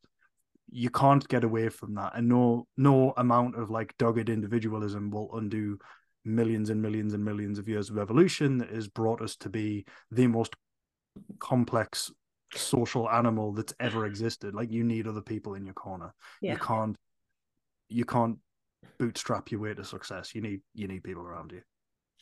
[0.70, 5.36] You can't get away from that, and no no amount of like dogged individualism will
[5.36, 5.80] undo
[6.24, 9.84] millions and millions and millions of years of evolution that has brought us to be
[10.10, 10.54] the most
[11.38, 12.10] complex
[12.54, 14.54] social animal that's ever existed.
[14.54, 16.14] Like you need other people in your corner.
[16.40, 16.52] Yeah.
[16.52, 16.96] You can't
[17.88, 18.38] you can't
[18.98, 20.34] bootstrap your way to success.
[20.34, 21.62] You need you need people around you.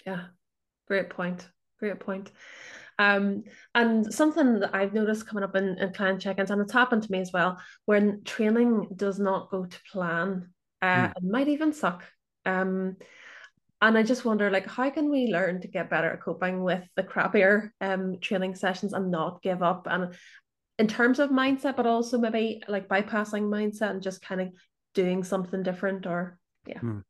[0.05, 0.27] Yeah.
[0.89, 1.49] Great point.
[1.79, 2.31] Great point.
[2.99, 3.45] Um,
[3.75, 7.13] and something that I've noticed coming up in, in client check-ins, and it's happened to
[7.13, 10.49] me as well, when training does not go to plan,
[10.81, 11.11] uh, mm.
[11.11, 12.05] it might even suck.
[12.47, 12.97] Um,
[13.83, 16.83] and I just wonder, like, how can we learn to get better at coping with
[16.97, 19.87] the crappier um, training sessions and not give up?
[19.91, 20.15] And
[20.79, 24.49] in terms of mindset, but also maybe like bypassing mindset and just kind of
[24.95, 26.81] doing something different or yeah.
[26.81, 27.03] Mm.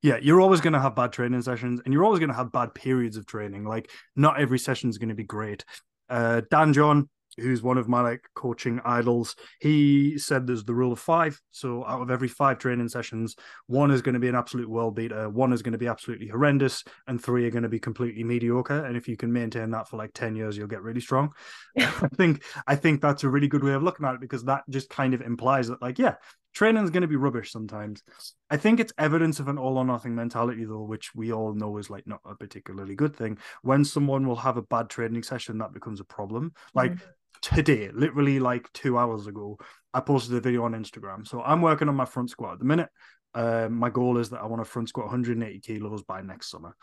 [0.00, 2.52] Yeah, you're always going to have bad training sessions and you're always going to have
[2.52, 3.64] bad periods of training.
[3.64, 5.64] Like, not every session is going to be great.
[6.08, 10.92] Uh, Dan John, who's one of my like coaching idols, he said there's the rule
[10.92, 11.40] of five.
[11.50, 13.36] So out of every five training sessions,
[13.66, 16.28] one is going to be an absolute world beater, one is going to be absolutely
[16.28, 18.84] horrendous, and three are going to be completely mediocre.
[18.84, 21.32] And if you can maintain that for like 10 years, you'll get really strong.
[21.78, 24.64] I think I think that's a really good way of looking at it because that
[24.68, 26.14] just kind of implies that, like, yeah,
[26.54, 28.02] training is going to be rubbish sometimes.
[28.50, 31.78] I think it's evidence of an all or nothing mentality, though, which we all know
[31.78, 33.38] is like not a particularly good thing.
[33.62, 36.52] When someone will have a bad training session, that becomes a problem.
[36.74, 37.04] Like mm-hmm
[37.40, 39.58] today, literally like two hours ago,
[39.94, 41.26] I posted a video on Instagram.
[41.26, 42.88] So I'm working on my front squat at the minute.
[43.34, 46.74] Uh, my goal is that I want to front squat 180 kilos by next summer.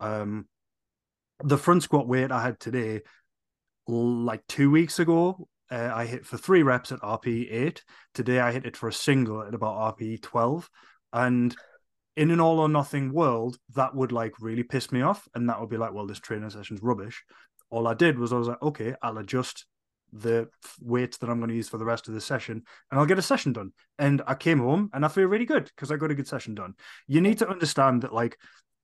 [0.00, 0.46] Um,
[1.42, 3.02] the front squat weight I had today,
[3.86, 7.84] like two weeks ago, uh, I hit for three reps at RPE eight.
[8.12, 10.68] Today I hit it for a single at about RPE 12.
[11.12, 11.54] And
[12.16, 15.28] in an all or nothing world, that would like really piss me off.
[15.34, 17.24] And that would be like, well, this training session's rubbish.
[17.70, 19.66] All I did was I was like, okay, I'll adjust
[20.12, 20.48] the
[20.80, 23.18] weights that I'm going to use for the rest of the session, and I'll get
[23.18, 23.72] a session done.
[23.98, 26.54] And I came home and I feel really good because I got a good session
[26.54, 26.74] done.
[27.08, 28.38] You need to understand that, like,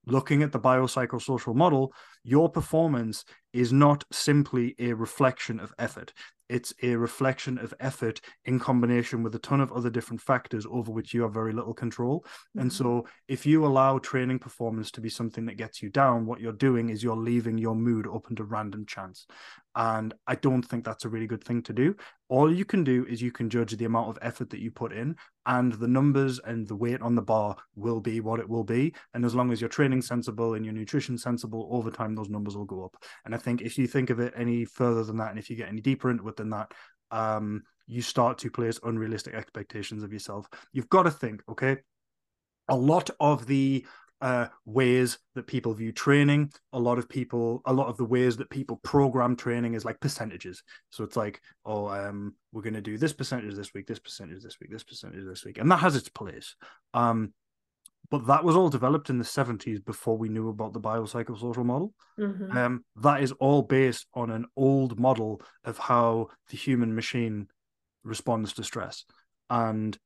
[0.05, 6.11] looking at the biopsychosocial model, your performance is not simply a reflection of effort
[6.51, 10.91] it's a reflection of effort in combination with a ton of other different factors over
[10.91, 12.19] which you have very little control.
[12.19, 12.59] Mm-hmm.
[12.59, 16.41] And so, if you allow training performance to be something that gets you down, what
[16.41, 19.25] you're doing is you're leaving your mood open to random chance.
[19.75, 21.95] And I don't think that's a really good thing to do.
[22.31, 24.93] All you can do is you can judge the amount of effort that you put
[24.93, 28.63] in, and the numbers and the weight on the bar will be what it will
[28.63, 28.95] be.
[29.13, 32.55] And as long as your training sensible and your nutrition sensible, over time those numbers
[32.55, 32.95] will go up.
[33.25, 35.57] And I think if you think of it any further than that, and if you
[35.57, 36.73] get any deeper into it than that,
[37.11, 40.47] um, you start to place unrealistic expectations of yourself.
[40.71, 41.79] You've got to think, okay,
[42.69, 43.85] a lot of the
[44.21, 46.51] uh, ways that people view training.
[46.73, 49.99] A lot of people, a lot of the ways that people program training is like
[49.99, 50.63] percentages.
[50.91, 54.43] So it's like, oh, um, we're going to do this percentage this week, this percentage
[54.43, 56.55] this week, this percentage this week, and that has its place.
[56.93, 57.33] Um,
[58.11, 61.93] but that was all developed in the 70s before we knew about the biopsychosocial model.
[62.19, 62.55] Mm-hmm.
[62.55, 67.47] Um, that is all based on an old model of how the human machine
[68.03, 69.05] responds to stress.
[69.49, 69.97] And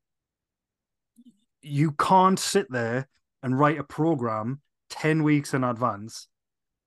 [1.62, 3.08] you can't sit there
[3.46, 6.28] and write a program 10 weeks in advance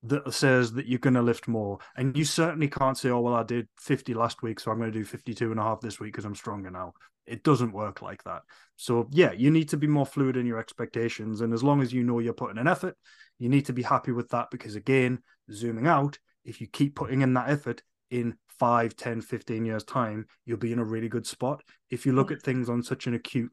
[0.02, 1.78] that says that you're going to lift more.
[1.96, 4.90] And you certainly can't say, oh, well, I did 50 last week, so I'm going
[4.90, 6.94] to do 52 and a half this week because I'm stronger now.
[7.26, 8.42] It doesn't work like that.
[8.74, 11.42] So, yeah, you need to be more fluid in your expectations.
[11.42, 12.96] And as long as you know you're putting an effort,
[13.38, 15.20] you need to be happy with that because, again,
[15.52, 20.26] zooming out, if you keep putting in that effort in 5, 10, 15 years' time,
[20.44, 21.62] you'll be in a really good spot.
[21.88, 22.36] If you look mm.
[22.36, 23.52] at things on such an acute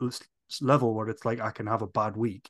[0.59, 2.49] level where it's like, I can have a bad week,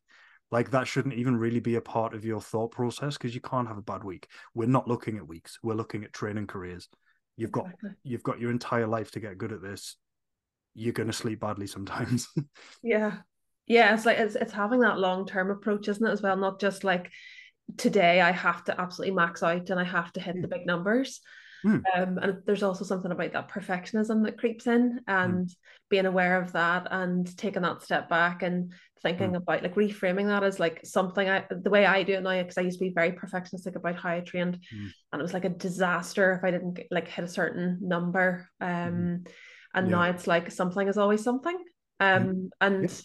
[0.52, 3.68] like that shouldn't even really be a part of your thought process because you can't
[3.68, 4.28] have a bad week.
[4.54, 5.60] We're not looking at weeks.
[5.64, 6.88] We're looking at training careers.
[7.38, 7.90] You've exactly.
[7.90, 9.98] got you've got your entire life to get good at this.
[10.74, 12.28] You're going to sleep badly sometimes.
[12.84, 13.18] yeah.
[13.68, 16.38] Yeah, it's like it's it's having that long-term approach, isn't it, as well?
[16.38, 17.12] Not just like
[17.78, 20.54] today I have to absolutely max out and I have to hit the hmm.
[20.54, 21.22] big numbers.
[21.64, 21.82] Mm.
[21.96, 25.56] Um, and there's also something about that perfectionism that creeps in and mm.
[25.90, 29.38] being aware of that and taking that step back and thinking mm.
[29.38, 32.58] about like reframing that as like something I the way I do it now because
[32.58, 34.90] I used to be very perfectionistic about how I trained mm.
[35.12, 39.24] and it was like a disaster if I didn't like hit a certain number um
[39.74, 39.96] and yeah.
[39.96, 41.58] now it's like something is always something
[42.00, 43.02] um and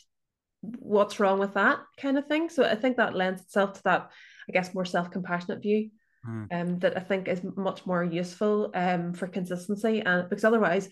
[0.62, 4.10] what's wrong with that kind of thing so I think that lends itself to that
[4.48, 5.90] I guess more self-compassionate view
[6.26, 6.46] mm.
[6.52, 10.00] um, that I think is much more useful um, for consistency.
[10.00, 10.88] And because otherwise,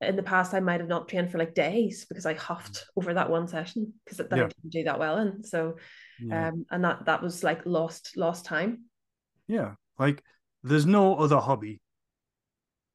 [0.00, 2.84] in the past, I might have not trained for like days because I huffed mm.
[2.96, 4.44] over that one session because that yeah.
[4.44, 5.44] I didn't do that well in.
[5.44, 5.76] So,
[6.20, 6.48] yeah.
[6.48, 8.84] um, and that that was like lost lost time.
[9.46, 10.22] Yeah, like
[10.62, 11.80] there's no other hobby,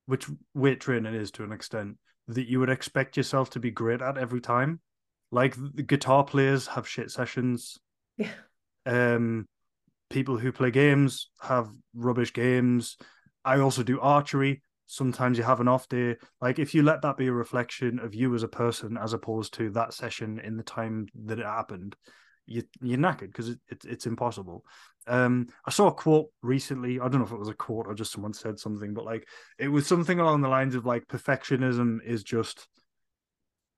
[0.05, 4.01] which weight training is to an extent, that you would expect yourself to be great
[4.01, 4.79] at every time.
[5.31, 7.77] Like the guitar players have shit sessions.
[8.17, 8.29] Yeah.
[8.85, 9.47] Um,
[10.15, 12.95] people who play games have rubbish games.
[13.43, 14.61] I also do archery.
[14.85, 16.15] Sometimes you have an off day.
[16.39, 19.55] Like if you let that be a reflection of you as a person, as opposed
[19.55, 21.97] to that session in the time that it happened,
[22.45, 24.63] you you're knackered because it, it, it's impossible.
[25.05, 26.97] Um, I saw a quote recently.
[27.01, 29.27] I don't know if it was a quote or just someone said something, but like
[29.59, 32.69] it was something along the lines of like perfectionism is just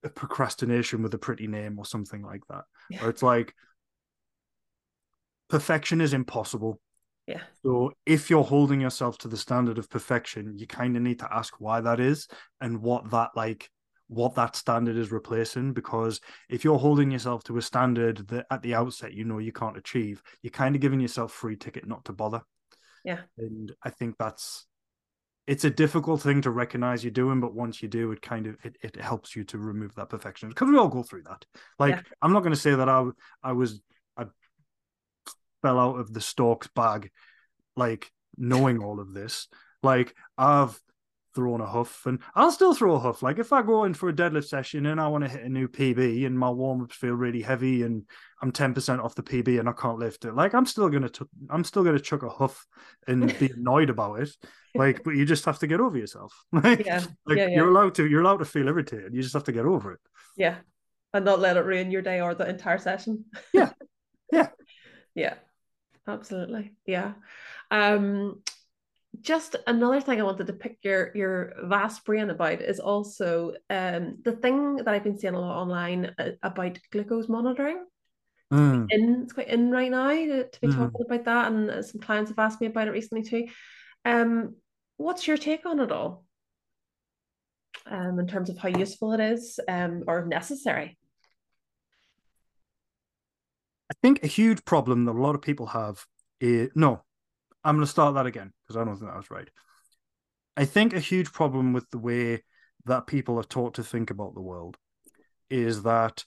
[0.04, 2.66] a procrastination with a pretty name or something like that.
[2.92, 3.06] Yeah.
[3.06, 3.56] Or it's like
[5.50, 6.80] perfection is impossible.
[7.26, 7.42] Yeah.
[7.66, 11.34] So if you're holding yourself to the standard of perfection, you kind of need to
[11.34, 12.28] ask why that is
[12.62, 13.70] and what that like
[14.08, 18.62] what that standard is replacing because if you're holding yourself to a standard that at
[18.62, 22.06] the outset you know you can't achieve you're kind of giving yourself free ticket not
[22.06, 22.42] to bother
[23.04, 24.66] yeah and i think that's
[25.46, 28.56] it's a difficult thing to recognize you're doing but once you do it kind of
[28.64, 31.46] it, it helps you to remove that perfection because we all go through that
[31.78, 32.02] like yeah.
[32.22, 33.06] i'm not going to say that i
[33.44, 33.82] i was
[35.62, 37.12] fell out of the storks bag
[37.76, 39.48] like knowing all of this
[39.84, 40.80] like i've
[41.38, 43.22] thrown a huff, and I'll still throw a huff.
[43.22, 45.50] Like if I go in for a deadlift session and I want to hit a
[45.50, 48.04] new PB, and my warm ups feel really heavy, and
[48.42, 51.10] I'm ten percent off the PB, and I can't lift it, like I'm still gonna,
[51.10, 52.66] t- I'm still gonna chuck a huff
[53.08, 54.30] and be annoyed about it.
[54.74, 56.34] Like, but you just have to get over yourself.
[56.52, 57.04] like, yeah.
[57.28, 57.56] like yeah, yeah.
[57.56, 59.14] you're allowed to, you're allowed to feel irritated.
[59.14, 60.00] You just have to get over it.
[60.38, 60.56] Yeah,
[61.14, 63.26] and not let it ruin your day or the entire session.
[63.54, 63.74] yeah,
[64.34, 64.48] yeah,
[65.14, 65.36] yeah,
[66.08, 66.74] absolutely.
[66.86, 67.14] Yeah.
[67.72, 68.42] Um,
[69.22, 74.18] just another thing I wanted to pick your your vast brain about is also um,
[74.24, 77.86] the thing that I've been seeing a lot online uh, about glucose monitoring.
[78.54, 78.86] Mm.
[78.90, 80.76] It's, in, it's quite in right now to, to be mm.
[80.76, 83.48] talking about that, and uh, some clients have asked me about it recently too.
[84.06, 84.56] Um,
[84.98, 86.24] what's your take on it all?
[87.90, 90.98] Um, in terms of how useful it is um, or necessary.
[93.90, 96.06] I think a huge problem that a lot of people have
[96.40, 97.04] is no,
[97.64, 99.50] I'm going to start that again because I don't think that was right.
[100.56, 102.44] I think a huge problem with the way
[102.86, 104.78] that people are taught to think about the world
[105.50, 106.26] is that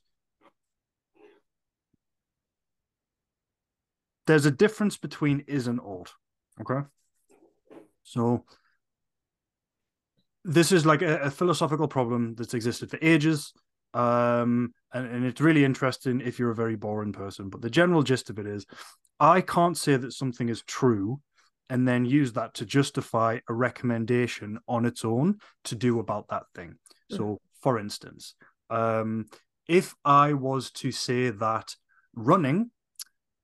[4.27, 6.13] there's a difference between is and ought.
[6.61, 6.87] Okay.
[8.05, 8.45] So
[10.45, 13.53] this is like a, a philosophical problem that's existed for ages.
[13.95, 17.49] Um, and, and it's really interesting if you're a very boring person.
[17.49, 18.67] But the general gist of it is
[19.19, 21.21] I can't say that something is true
[21.69, 26.45] and then use that to justify a recommendation on its own to do about that
[26.55, 26.75] thing.
[27.13, 27.17] Mm.
[27.17, 28.35] So, for instance,
[28.71, 29.27] um,
[29.69, 31.77] if I was to say that
[32.15, 32.71] running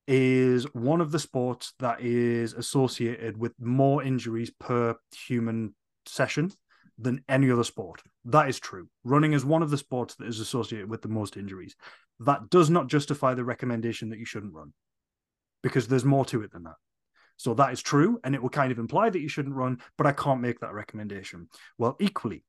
[0.09, 5.74] is one of the sports that is associated with more injuries per human
[6.06, 6.52] session
[6.98, 8.02] than any other sport.
[8.24, 8.88] That is true.
[9.04, 11.76] Running is one of the sports that is associated with the most injuries.
[12.20, 14.72] That does not justify the recommendation that you shouldn't run
[15.62, 16.76] because there's more to it than that.
[17.37, 20.06] So that is true, and it will kind of imply that you shouldn't run, but
[20.06, 21.48] I can't make that recommendation.
[21.76, 22.44] Well, equally,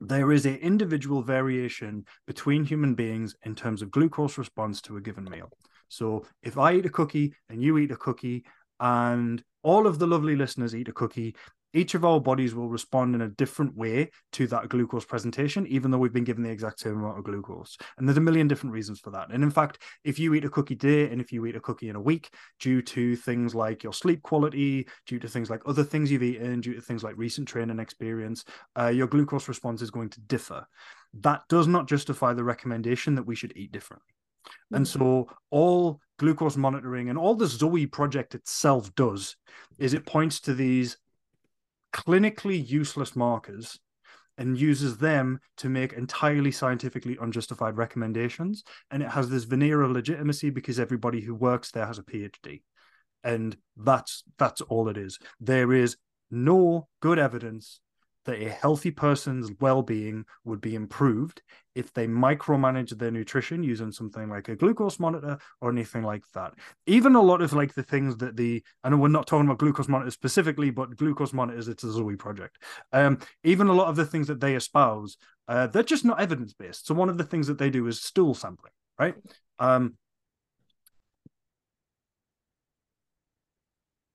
[0.00, 5.00] there is an individual variation between human beings in terms of glucose response to a
[5.00, 5.50] given meal.
[5.88, 8.44] So if I eat a cookie and you eat a cookie,
[8.80, 11.36] and all of the lovely listeners eat a cookie,
[11.74, 15.90] each of our bodies will respond in a different way to that glucose presentation, even
[15.90, 17.76] though we've been given the exact same amount of glucose.
[17.98, 19.30] And there's a million different reasons for that.
[19.30, 21.88] And in fact, if you eat a cookie day and if you eat a cookie
[21.88, 25.84] in a week, due to things like your sleep quality, due to things like other
[25.84, 28.44] things you've eaten, due to things like recent training experience,
[28.78, 30.66] uh, your glucose response is going to differ.
[31.20, 34.14] That does not justify the recommendation that we should eat differently.
[34.72, 34.88] And mm.
[34.88, 39.36] so all glucose monitoring and all the Zoe project itself does
[39.78, 40.96] is it points to these
[41.94, 43.78] clinically useless markers
[44.36, 48.64] and uses them to make entirely scientifically unjustified recommendations.
[48.90, 52.62] And it has this veneer of legitimacy because everybody who works there has a PhD.
[53.22, 55.18] And that's that's all it is.
[55.40, 55.96] There is
[56.30, 57.80] no good evidence
[58.24, 61.42] that a healthy person's well-being would be improved
[61.74, 66.52] if they micromanage their nutrition using something like a glucose monitor or anything like that.
[66.86, 69.58] Even a lot of like the things that the i know we're not talking about
[69.58, 72.58] glucose monitors specifically but glucose monitors it's a zoe project.
[72.92, 76.86] Um, even a lot of the things that they espouse uh, they're just not evidence-based.
[76.86, 79.14] So one of the things that they do is stool sampling right?
[79.58, 79.96] Um,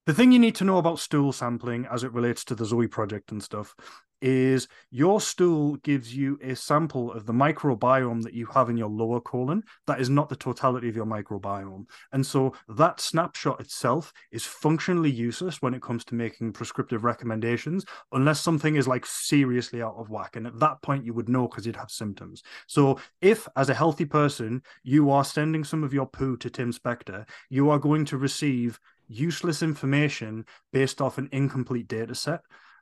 [0.10, 2.88] The thing you need to know about stool sampling as it relates to the Zoe
[2.88, 3.76] project and stuff
[4.24, 8.90] is your stool gives you a sample of the microbiome that you have in your
[8.90, 9.62] lower colon.
[9.86, 11.86] That is not the totality of your microbiome.
[12.12, 17.86] And so that snapshot itself is functionally useless when it comes to making prescriptive recommendations,
[18.12, 20.36] unless something is like seriously out of whack.
[20.36, 22.42] And at that point, you would know because you'd have symptoms.
[22.66, 26.74] So if, as a healthy person, you are sending some of your poo to Tim
[26.74, 28.80] Spector, you are going to receive
[29.10, 32.42] useless information based off an incomplete data set.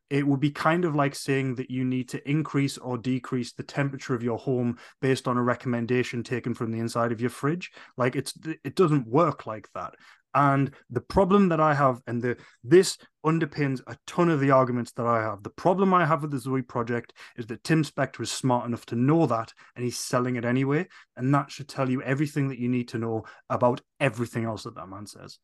[0.09, 3.63] It would be kind of like saying that you need to increase or decrease the
[3.63, 7.71] temperature of your home based on a recommendation taken from the inside of your fridge.
[7.97, 9.95] Like it's it doesn't work like that.
[10.33, 14.91] And the problem that I have, and the this underpins a ton of the arguments
[14.93, 15.41] that I have.
[15.41, 18.85] The problem I have with the Zoe project is that Tim Spector is smart enough
[18.87, 20.87] to know that, and he's selling it anyway.
[21.15, 24.75] And that should tell you everything that you need to know about everything else that
[24.75, 25.39] that man says.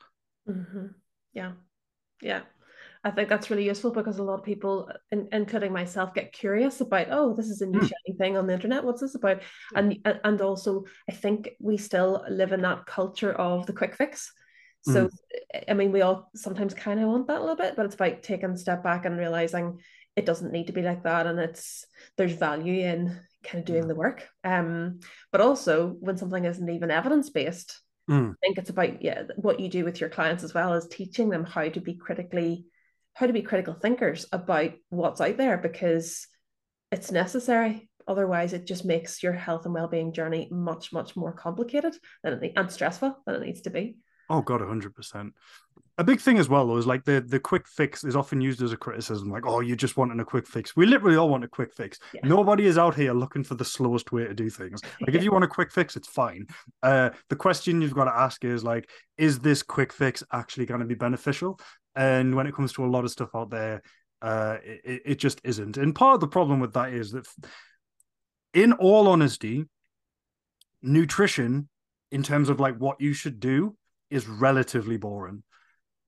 [0.48, 0.88] Mm-hmm.
[1.34, 1.54] Yeah.
[2.22, 2.42] Yeah.
[3.06, 7.08] I think that's really useful because a lot of people, including myself, get curious about,
[7.12, 7.82] oh, this is a new mm.
[7.82, 8.86] shiny thing on the internet.
[8.86, 9.42] What's this about?
[9.76, 14.32] And and also, I think we still live in that culture of the quick fix.
[14.84, 15.64] So, mm.
[15.68, 18.24] I mean, we all sometimes kind of want that a little bit, but it's about
[18.24, 19.80] taking a step back and realizing
[20.16, 21.86] it doesn't need to be like that, and it's
[22.18, 23.88] there's value in kind of doing yeah.
[23.88, 24.28] the work.
[24.46, 28.32] Um, but also when something isn't even evidence based, mm.
[28.32, 31.30] I think it's about yeah what you do with your clients as well as teaching
[31.30, 32.66] them how to be critically
[33.14, 36.28] how to be critical thinkers about what's out there because
[36.92, 37.90] it's necessary.
[38.08, 42.54] Otherwise it just makes your health and well-being journey much much more complicated than it,
[42.56, 43.98] and stressful than it needs to be.
[44.30, 45.32] Oh god 100%
[45.98, 48.62] a big thing as well though is like the the quick fix is often used
[48.62, 50.76] as a criticism like oh you're just wanting a quick fix.
[50.76, 52.00] We literally all want a quick fix.
[52.14, 52.22] Yeah.
[52.24, 54.82] nobody is out here looking for the slowest way to do things.
[55.02, 56.48] Like if you want a quick fix it's fine.
[56.82, 60.80] Uh the question you've got to ask is like is this quick fix actually going
[60.80, 61.60] to be beneficial?
[61.96, 63.82] And when it comes to a lot of stuff out there
[64.22, 65.78] uh it, it just isn't.
[65.78, 67.28] And part of the problem with that is that
[68.54, 69.66] in all honesty
[70.82, 71.70] nutrition
[72.12, 73.76] in terms of like what you should do
[74.10, 75.44] is relatively boring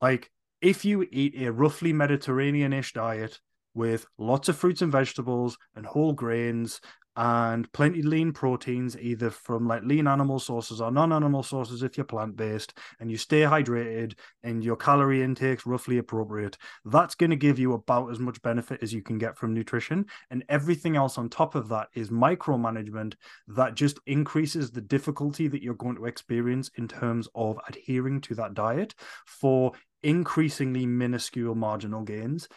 [0.06, 0.30] like,
[0.62, 3.40] if you eat a roughly Mediterranean-ish diet
[3.74, 6.80] with lots of fruits and vegetables and whole grains
[7.16, 12.06] and plenty lean proteins, either from like lean animal sources or non-animal sources if you're
[12.06, 17.58] plant-based, and you stay hydrated and your calorie intake's roughly appropriate, that's going to give
[17.58, 20.06] you about as much benefit as you can get from nutrition.
[20.30, 23.14] And everything else on top of that is micromanagement
[23.48, 28.36] that just increases the difficulty that you're going to experience in terms of adhering to
[28.36, 28.96] that diet
[29.26, 29.72] for
[30.04, 32.48] increasingly minuscule marginal gains.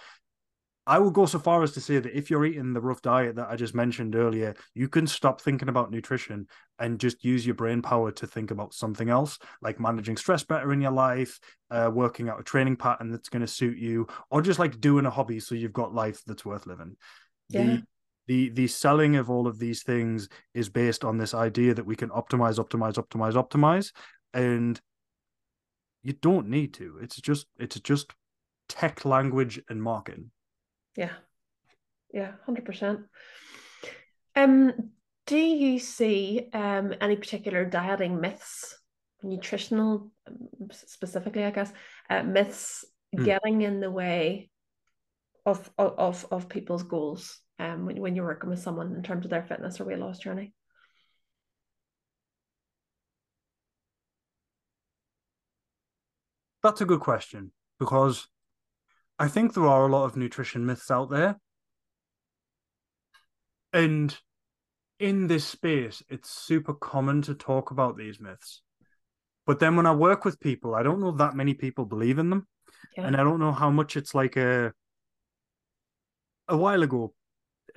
[0.88, 3.36] I will go so far as to say that if you're eating the rough diet
[3.36, 6.46] that I just mentioned earlier, you can stop thinking about nutrition
[6.78, 10.72] and just use your brain power to think about something else, like managing stress better
[10.72, 11.38] in your life,
[11.70, 15.04] uh, working out a training pattern that's going to suit you, or just like doing
[15.04, 16.96] a hobby so you've got life that's worth living.
[17.50, 17.64] Yeah.
[17.64, 17.82] The,
[18.26, 21.96] the the selling of all of these things is based on this idea that we
[21.96, 23.92] can optimize, optimize, optimize, optimize,
[24.32, 24.80] and
[26.02, 26.98] you don't need to.
[27.02, 28.14] It's just it's just
[28.70, 30.30] tech language and marketing.
[30.98, 31.12] Yeah.
[32.12, 33.04] Yeah, 100%.
[34.34, 34.90] Um
[35.26, 38.76] do you see um any particular dieting myths,
[39.22, 40.10] nutritional
[40.72, 41.72] specifically, I guess,
[42.10, 42.84] uh, myths
[43.16, 43.24] mm.
[43.24, 44.50] getting in the way
[45.46, 49.30] of of of people's goals um when, when you're working with someone in terms of
[49.30, 50.52] their fitness or weight loss journey?
[56.64, 58.26] That's a good question because
[59.18, 61.36] I think there are a lot of nutrition myths out there.
[63.72, 64.16] And
[64.98, 68.62] in this space, it's super common to talk about these myths.
[69.46, 72.30] But then when I work with people, I don't know that many people believe in
[72.30, 72.46] them.
[72.96, 73.06] Yeah.
[73.06, 74.72] And I don't know how much it's like a
[76.48, 77.14] a while ago,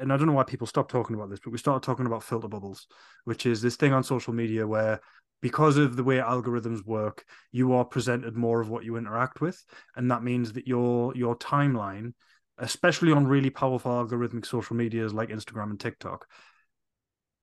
[0.01, 2.23] and I don't know why people stopped talking about this, but we started talking about
[2.23, 2.87] filter bubbles,
[3.23, 4.99] which is this thing on social media where
[5.41, 9.63] because of the way algorithms work, you are presented more of what you interact with,
[9.95, 12.13] and that means that your your timeline,
[12.57, 16.27] especially on really powerful algorithmic social medias like Instagram and TikTok,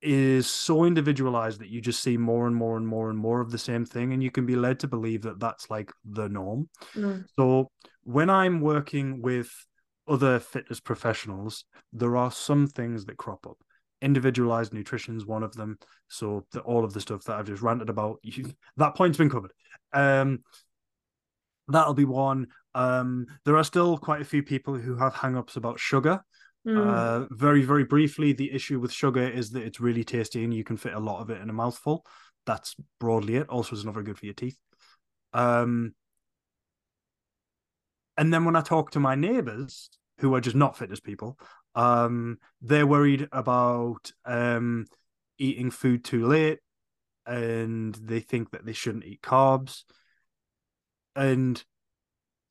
[0.00, 3.50] is so individualized that you just see more and more and more and more of
[3.50, 6.68] the same thing, and you can be led to believe that that's like the norm.
[6.94, 7.24] Mm.
[7.36, 7.70] So
[8.04, 9.50] when I'm working with
[10.09, 13.59] other fitness professionals, there are some things that crop up
[14.00, 15.78] individualized nutrition is one of them.
[16.09, 19.30] So the, all of the stuff that I've just ranted about, you, that point's been
[19.30, 19.52] covered.
[19.92, 20.40] Um,
[21.68, 22.48] that'll be one.
[22.74, 26.20] Um, there are still quite a few people who have hangups about sugar.
[26.66, 26.86] Mm.
[26.86, 30.64] Uh, very, very briefly, the issue with sugar is that it's really tasty and you
[30.64, 32.04] can fit a lot of it in a mouthful.
[32.46, 33.48] That's broadly it.
[33.48, 34.59] Also, it's not very good for your teeth.
[35.32, 35.94] Um,
[38.18, 39.88] and then when I talk to my neighbors,
[40.18, 41.38] who are just not fitness people,
[41.76, 44.86] um, they're worried about um,
[45.38, 46.58] eating food too late,
[47.24, 49.84] and they think that they shouldn't eat carbs.
[51.14, 51.62] And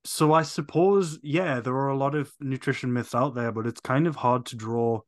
[0.05, 3.81] so I suppose, yeah, there are a lot of nutrition myths out there, but it's
[3.81, 5.01] kind of hard to draw.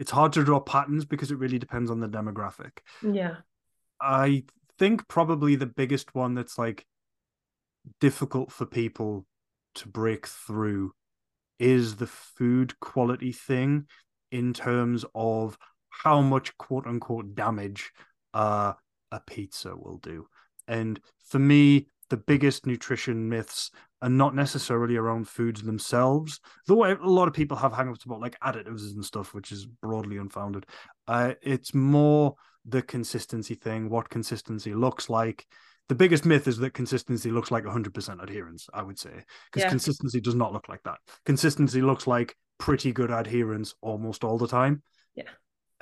[0.00, 2.78] It's hard to draw patterns because it really depends on the demographic.
[3.08, 3.36] Yeah.
[4.00, 4.44] I
[4.80, 6.84] think probably the biggest one that's like
[8.00, 9.26] difficult for people
[9.74, 10.92] to break through
[11.58, 13.86] is the food quality thing
[14.30, 15.56] in terms of
[15.90, 17.92] how much quote unquote damage
[18.34, 18.72] uh,
[19.10, 20.26] a pizza will do.
[20.66, 23.70] And for me, the biggest nutrition myths
[24.02, 28.38] are not necessarily around foods themselves, though a lot of people have hangups about like
[28.40, 30.66] additives and stuff, which is broadly unfounded.
[31.06, 35.46] Uh, it's more the consistency thing, what consistency looks like,
[35.92, 39.12] the biggest myth is that consistency looks like 100% adherence i would say
[39.50, 39.68] because yeah.
[39.68, 44.48] consistency does not look like that consistency looks like pretty good adherence almost all the
[44.48, 44.82] time
[45.14, 45.28] yeah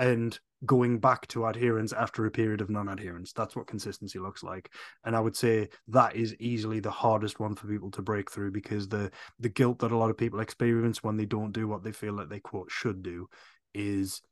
[0.01, 3.33] and going back to adherence after a period of non-adherence.
[3.33, 4.71] That's what consistency looks like.
[5.05, 8.51] And I would say that is easily the hardest one for people to break through
[8.51, 11.83] because the the guilt that a lot of people experience when they don't do what
[11.83, 13.29] they feel like they quote should do
[13.75, 14.23] is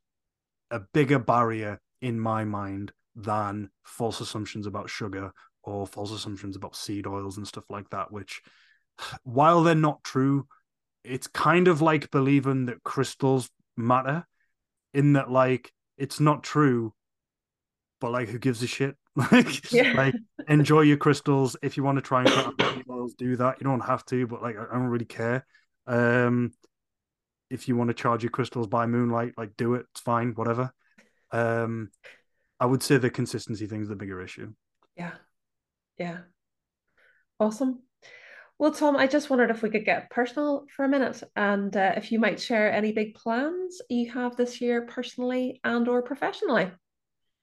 [0.71, 5.31] a bigger barrier in my mind than false assumptions about sugar
[5.63, 8.41] or false assumptions about seed oils and stuff like that, which
[9.23, 10.47] while they're not true,
[11.03, 14.25] it's kind of like believing that crystals matter
[14.93, 16.93] in that like it's not true
[18.01, 18.95] but like who gives a shit?
[19.15, 19.93] Like yeah.
[19.97, 20.15] like
[20.47, 21.57] enjoy your crystals.
[21.61, 23.59] If you want to try and cut oils do that.
[23.59, 25.45] You don't have to but like i don't really care.
[25.87, 26.53] Um
[27.49, 29.87] if you want to charge your crystals by moonlight like do it.
[29.91, 30.31] It's fine.
[30.35, 30.71] Whatever.
[31.31, 31.89] Um
[32.61, 34.53] i would say the consistency thing's the bigger issue.
[34.95, 35.11] Yeah
[35.99, 36.19] yeah
[37.39, 37.79] awesome
[38.59, 41.93] well, Tom, I just wondered if we could get personal for a minute, and uh,
[41.95, 46.69] if you might share any big plans you have this year, personally and or professionally.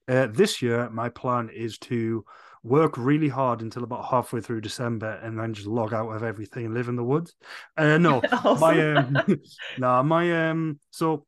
[0.06, 2.22] Uh, this year, my plan is to
[2.62, 6.66] work really hard until about halfway through December, and then just log out of everything
[6.66, 7.34] and live in the woods.
[7.78, 8.60] Uh, no, awesome.
[8.60, 9.18] my um,
[9.78, 11.24] nah, my um, so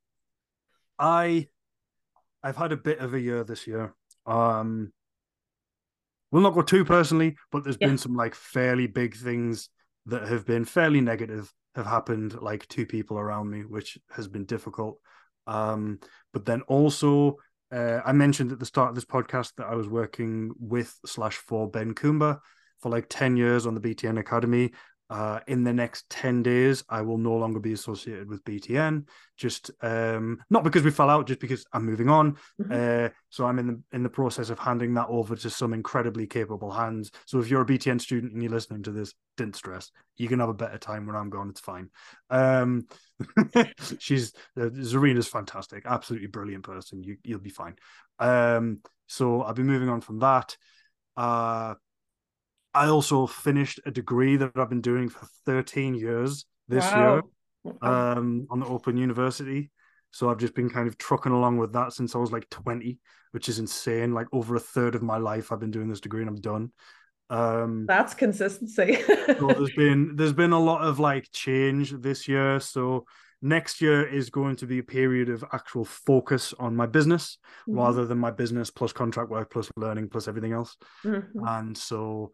[0.98, 1.48] I,
[2.42, 3.94] I've had a bit of a year this year.
[4.26, 4.92] Um,
[6.30, 7.88] we'll not go too personally, but there's yeah.
[7.88, 9.68] been some like fairly big things
[10.06, 14.44] that have been fairly negative have happened like two people around me, which has been
[14.44, 14.98] difficult.
[15.46, 16.00] Um,
[16.32, 17.36] but then also,
[17.72, 21.36] uh, I mentioned at the start of this podcast that I was working with slash
[21.36, 22.38] for Ben Coomber
[22.80, 24.72] for like 10 years on the BTN Academy
[25.10, 29.06] uh, in the next 10 days, I will no longer be associated with BTN.
[29.36, 32.36] Just um, not because we fell out, just because I'm moving on.
[32.60, 33.06] Mm-hmm.
[33.06, 36.26] Uh, so I'm in the in the process of handing that over to some incredibly
[36.26, 37.10] capable hands.
[37.26, 39.90] So if you're a BTN student and you're listening to this, didn't stress.
[40.16, 41.50] You can have a better time when I'm gone.
[41.50, 41.88] It's fine.
[42.28, 42.86] Um,
[43.98, 47.02] she's uh, Zarina's fantastic, absolutely brilliant person.
[47.02, 47.76] You you'll be fine.
[48.18, 50.56] Um, so I'll be moving on from that.
[51.16, 51.74] Uh,
[52.74, 57.22] I also finished a degree that I've been doing for 13 years this wow.
[57.64, 59.70] year um, on the Open University.
[60.10, 62.98] So I've just been kind of trucking along with that since I was like 20,
[63.32, 64.12] which is insane.
[64.12, 66.72] Like over a third of my life, I've been doing this degree and I'm done.
[67.30, 69.02] Um, That's consistency.
[69.04, 72.58] so there's been there's been a lot of like change this year.
[72.60, 73.04] So
[73.42, 77.38] next year is going to be a period of actual focus on my business
[77.68, 77.78] mm-hmm.
[77.78, 80.76] rather than my business plus contract work plus learning plus everything else.
[81.04, 81.46] Mm-hmm.
[81.46, 82.32] And so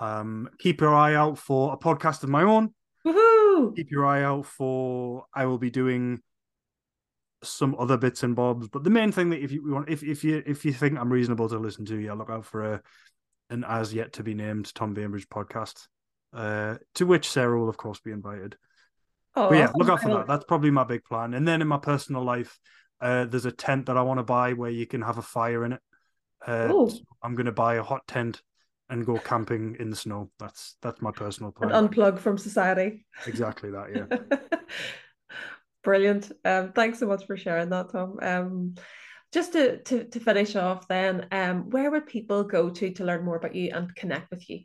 [0.00, 2.74] um, keep your eye out for a podcast of my own.
[3.06, 3.74] Woohoo!
[3.76, 6.20] Keep your eye out for I will be doing
[7.42, 8.68] some other bits and bobs.
[8.68, 11.12] But the main thing that if you want, if if you if you think I'm
[11.12, 12.82] reasonable to listen to, yeah, look out for a
[13.50, 15.86] an as yet to be named Tom Bainbridge podcast,
[16.32, 18.56] uh, to which Sarah will of course be invited.
[19.34, 20.26] Oh, but yeah, look out for that.
[20.26, 21.34] That's probably my big plan.
[21.34, 22.58] And then in my personal life,
[23.00, 25.64] uh, there's a tent that I want to buy where you can have a fire
[25.64, 25.80] in it.
[26.44, 28.40] Uh, so I'm going to buy a hot tent
[28.88, 30.30] and go camping in the snow.
[30.38, 31.72] That's that's my personal plan.
[31.72, 33.04] And unplug from society.
[33.26, 34.38] Exactly that, yeah.
[35.84, 36.32] Brilliant.
[36.44, 38.18] Um, thanks so much for sharing that, Tom.
[38.20, 38.74] Um,
[39.32, 43.24] just to, to to finish off, then, um, where would people go to to learn
[43.24, 44.60] more about you and connect with you?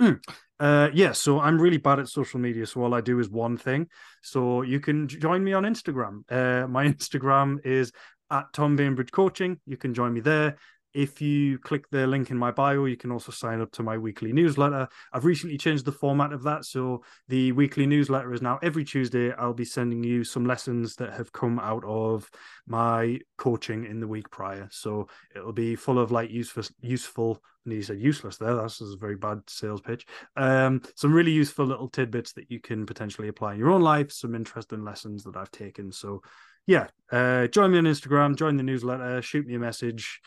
[0.00, 0.20] Mm.
[0.58, 3.56] Uh, yeah, so I'm really bad at social media, so all I do is one
[3.56, 3.88] thing.
[4.22, 6.22] So you can join me on Instagram.
[6.30, 7.92] Uh, my Instagram is
[8.30, 9.58] at Tom Bainbridge Coaching.
[9.66, 10.56] You can join me there.
[10.92, 13.96] If you click the link in my bio, you can also sign up to my
[13.96, 14.88] weekly newsletter.
[15.12, 16.64] I've recently changed the format of that.
[16.64, 19.32] So the weekly newsletter is now every Tuesday.
[19.32, 22.28] I'll be sending you some lessons that have come out of
[22.66, 24.68] my coaching in the week prior.
[24.70, 28.56] So it'll be full of like useful, useful, and you said useless there.
[28.56, 30.06] That's a very bad sales pitch.
[30.36, 34.10] Um, some really useful little tidbits that you can potentially apply in your own life,
[34.10, 35.92] some interesting lessons that I've taken.
[35.92, 36.22] So
[36.66, 40.20] yeah, uh, join me on Instagram, join the newsletter, shoot me a message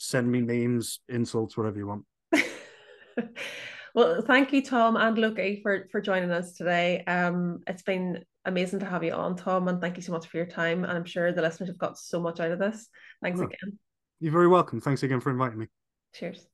[0.00, 2.04] send me names, insults, whatever you want.
[3.94, 7.04] well, thank you, Tom and Loki, for for joining us today.
[7.04, 10.38] Um, it's been amazing to have you on, Tom, and thank you so much for
[10.38, 10.84] your time.
[10.84, 12.88] And I'm sure the listeners have got so much out of this.
[13.22, 13.78] Thanks oh, again.
[14.20, 14.80] You're very welcome.
[14.80, 15.66] Thanks again for inviting me.
[16.14, 16.49] Cheers.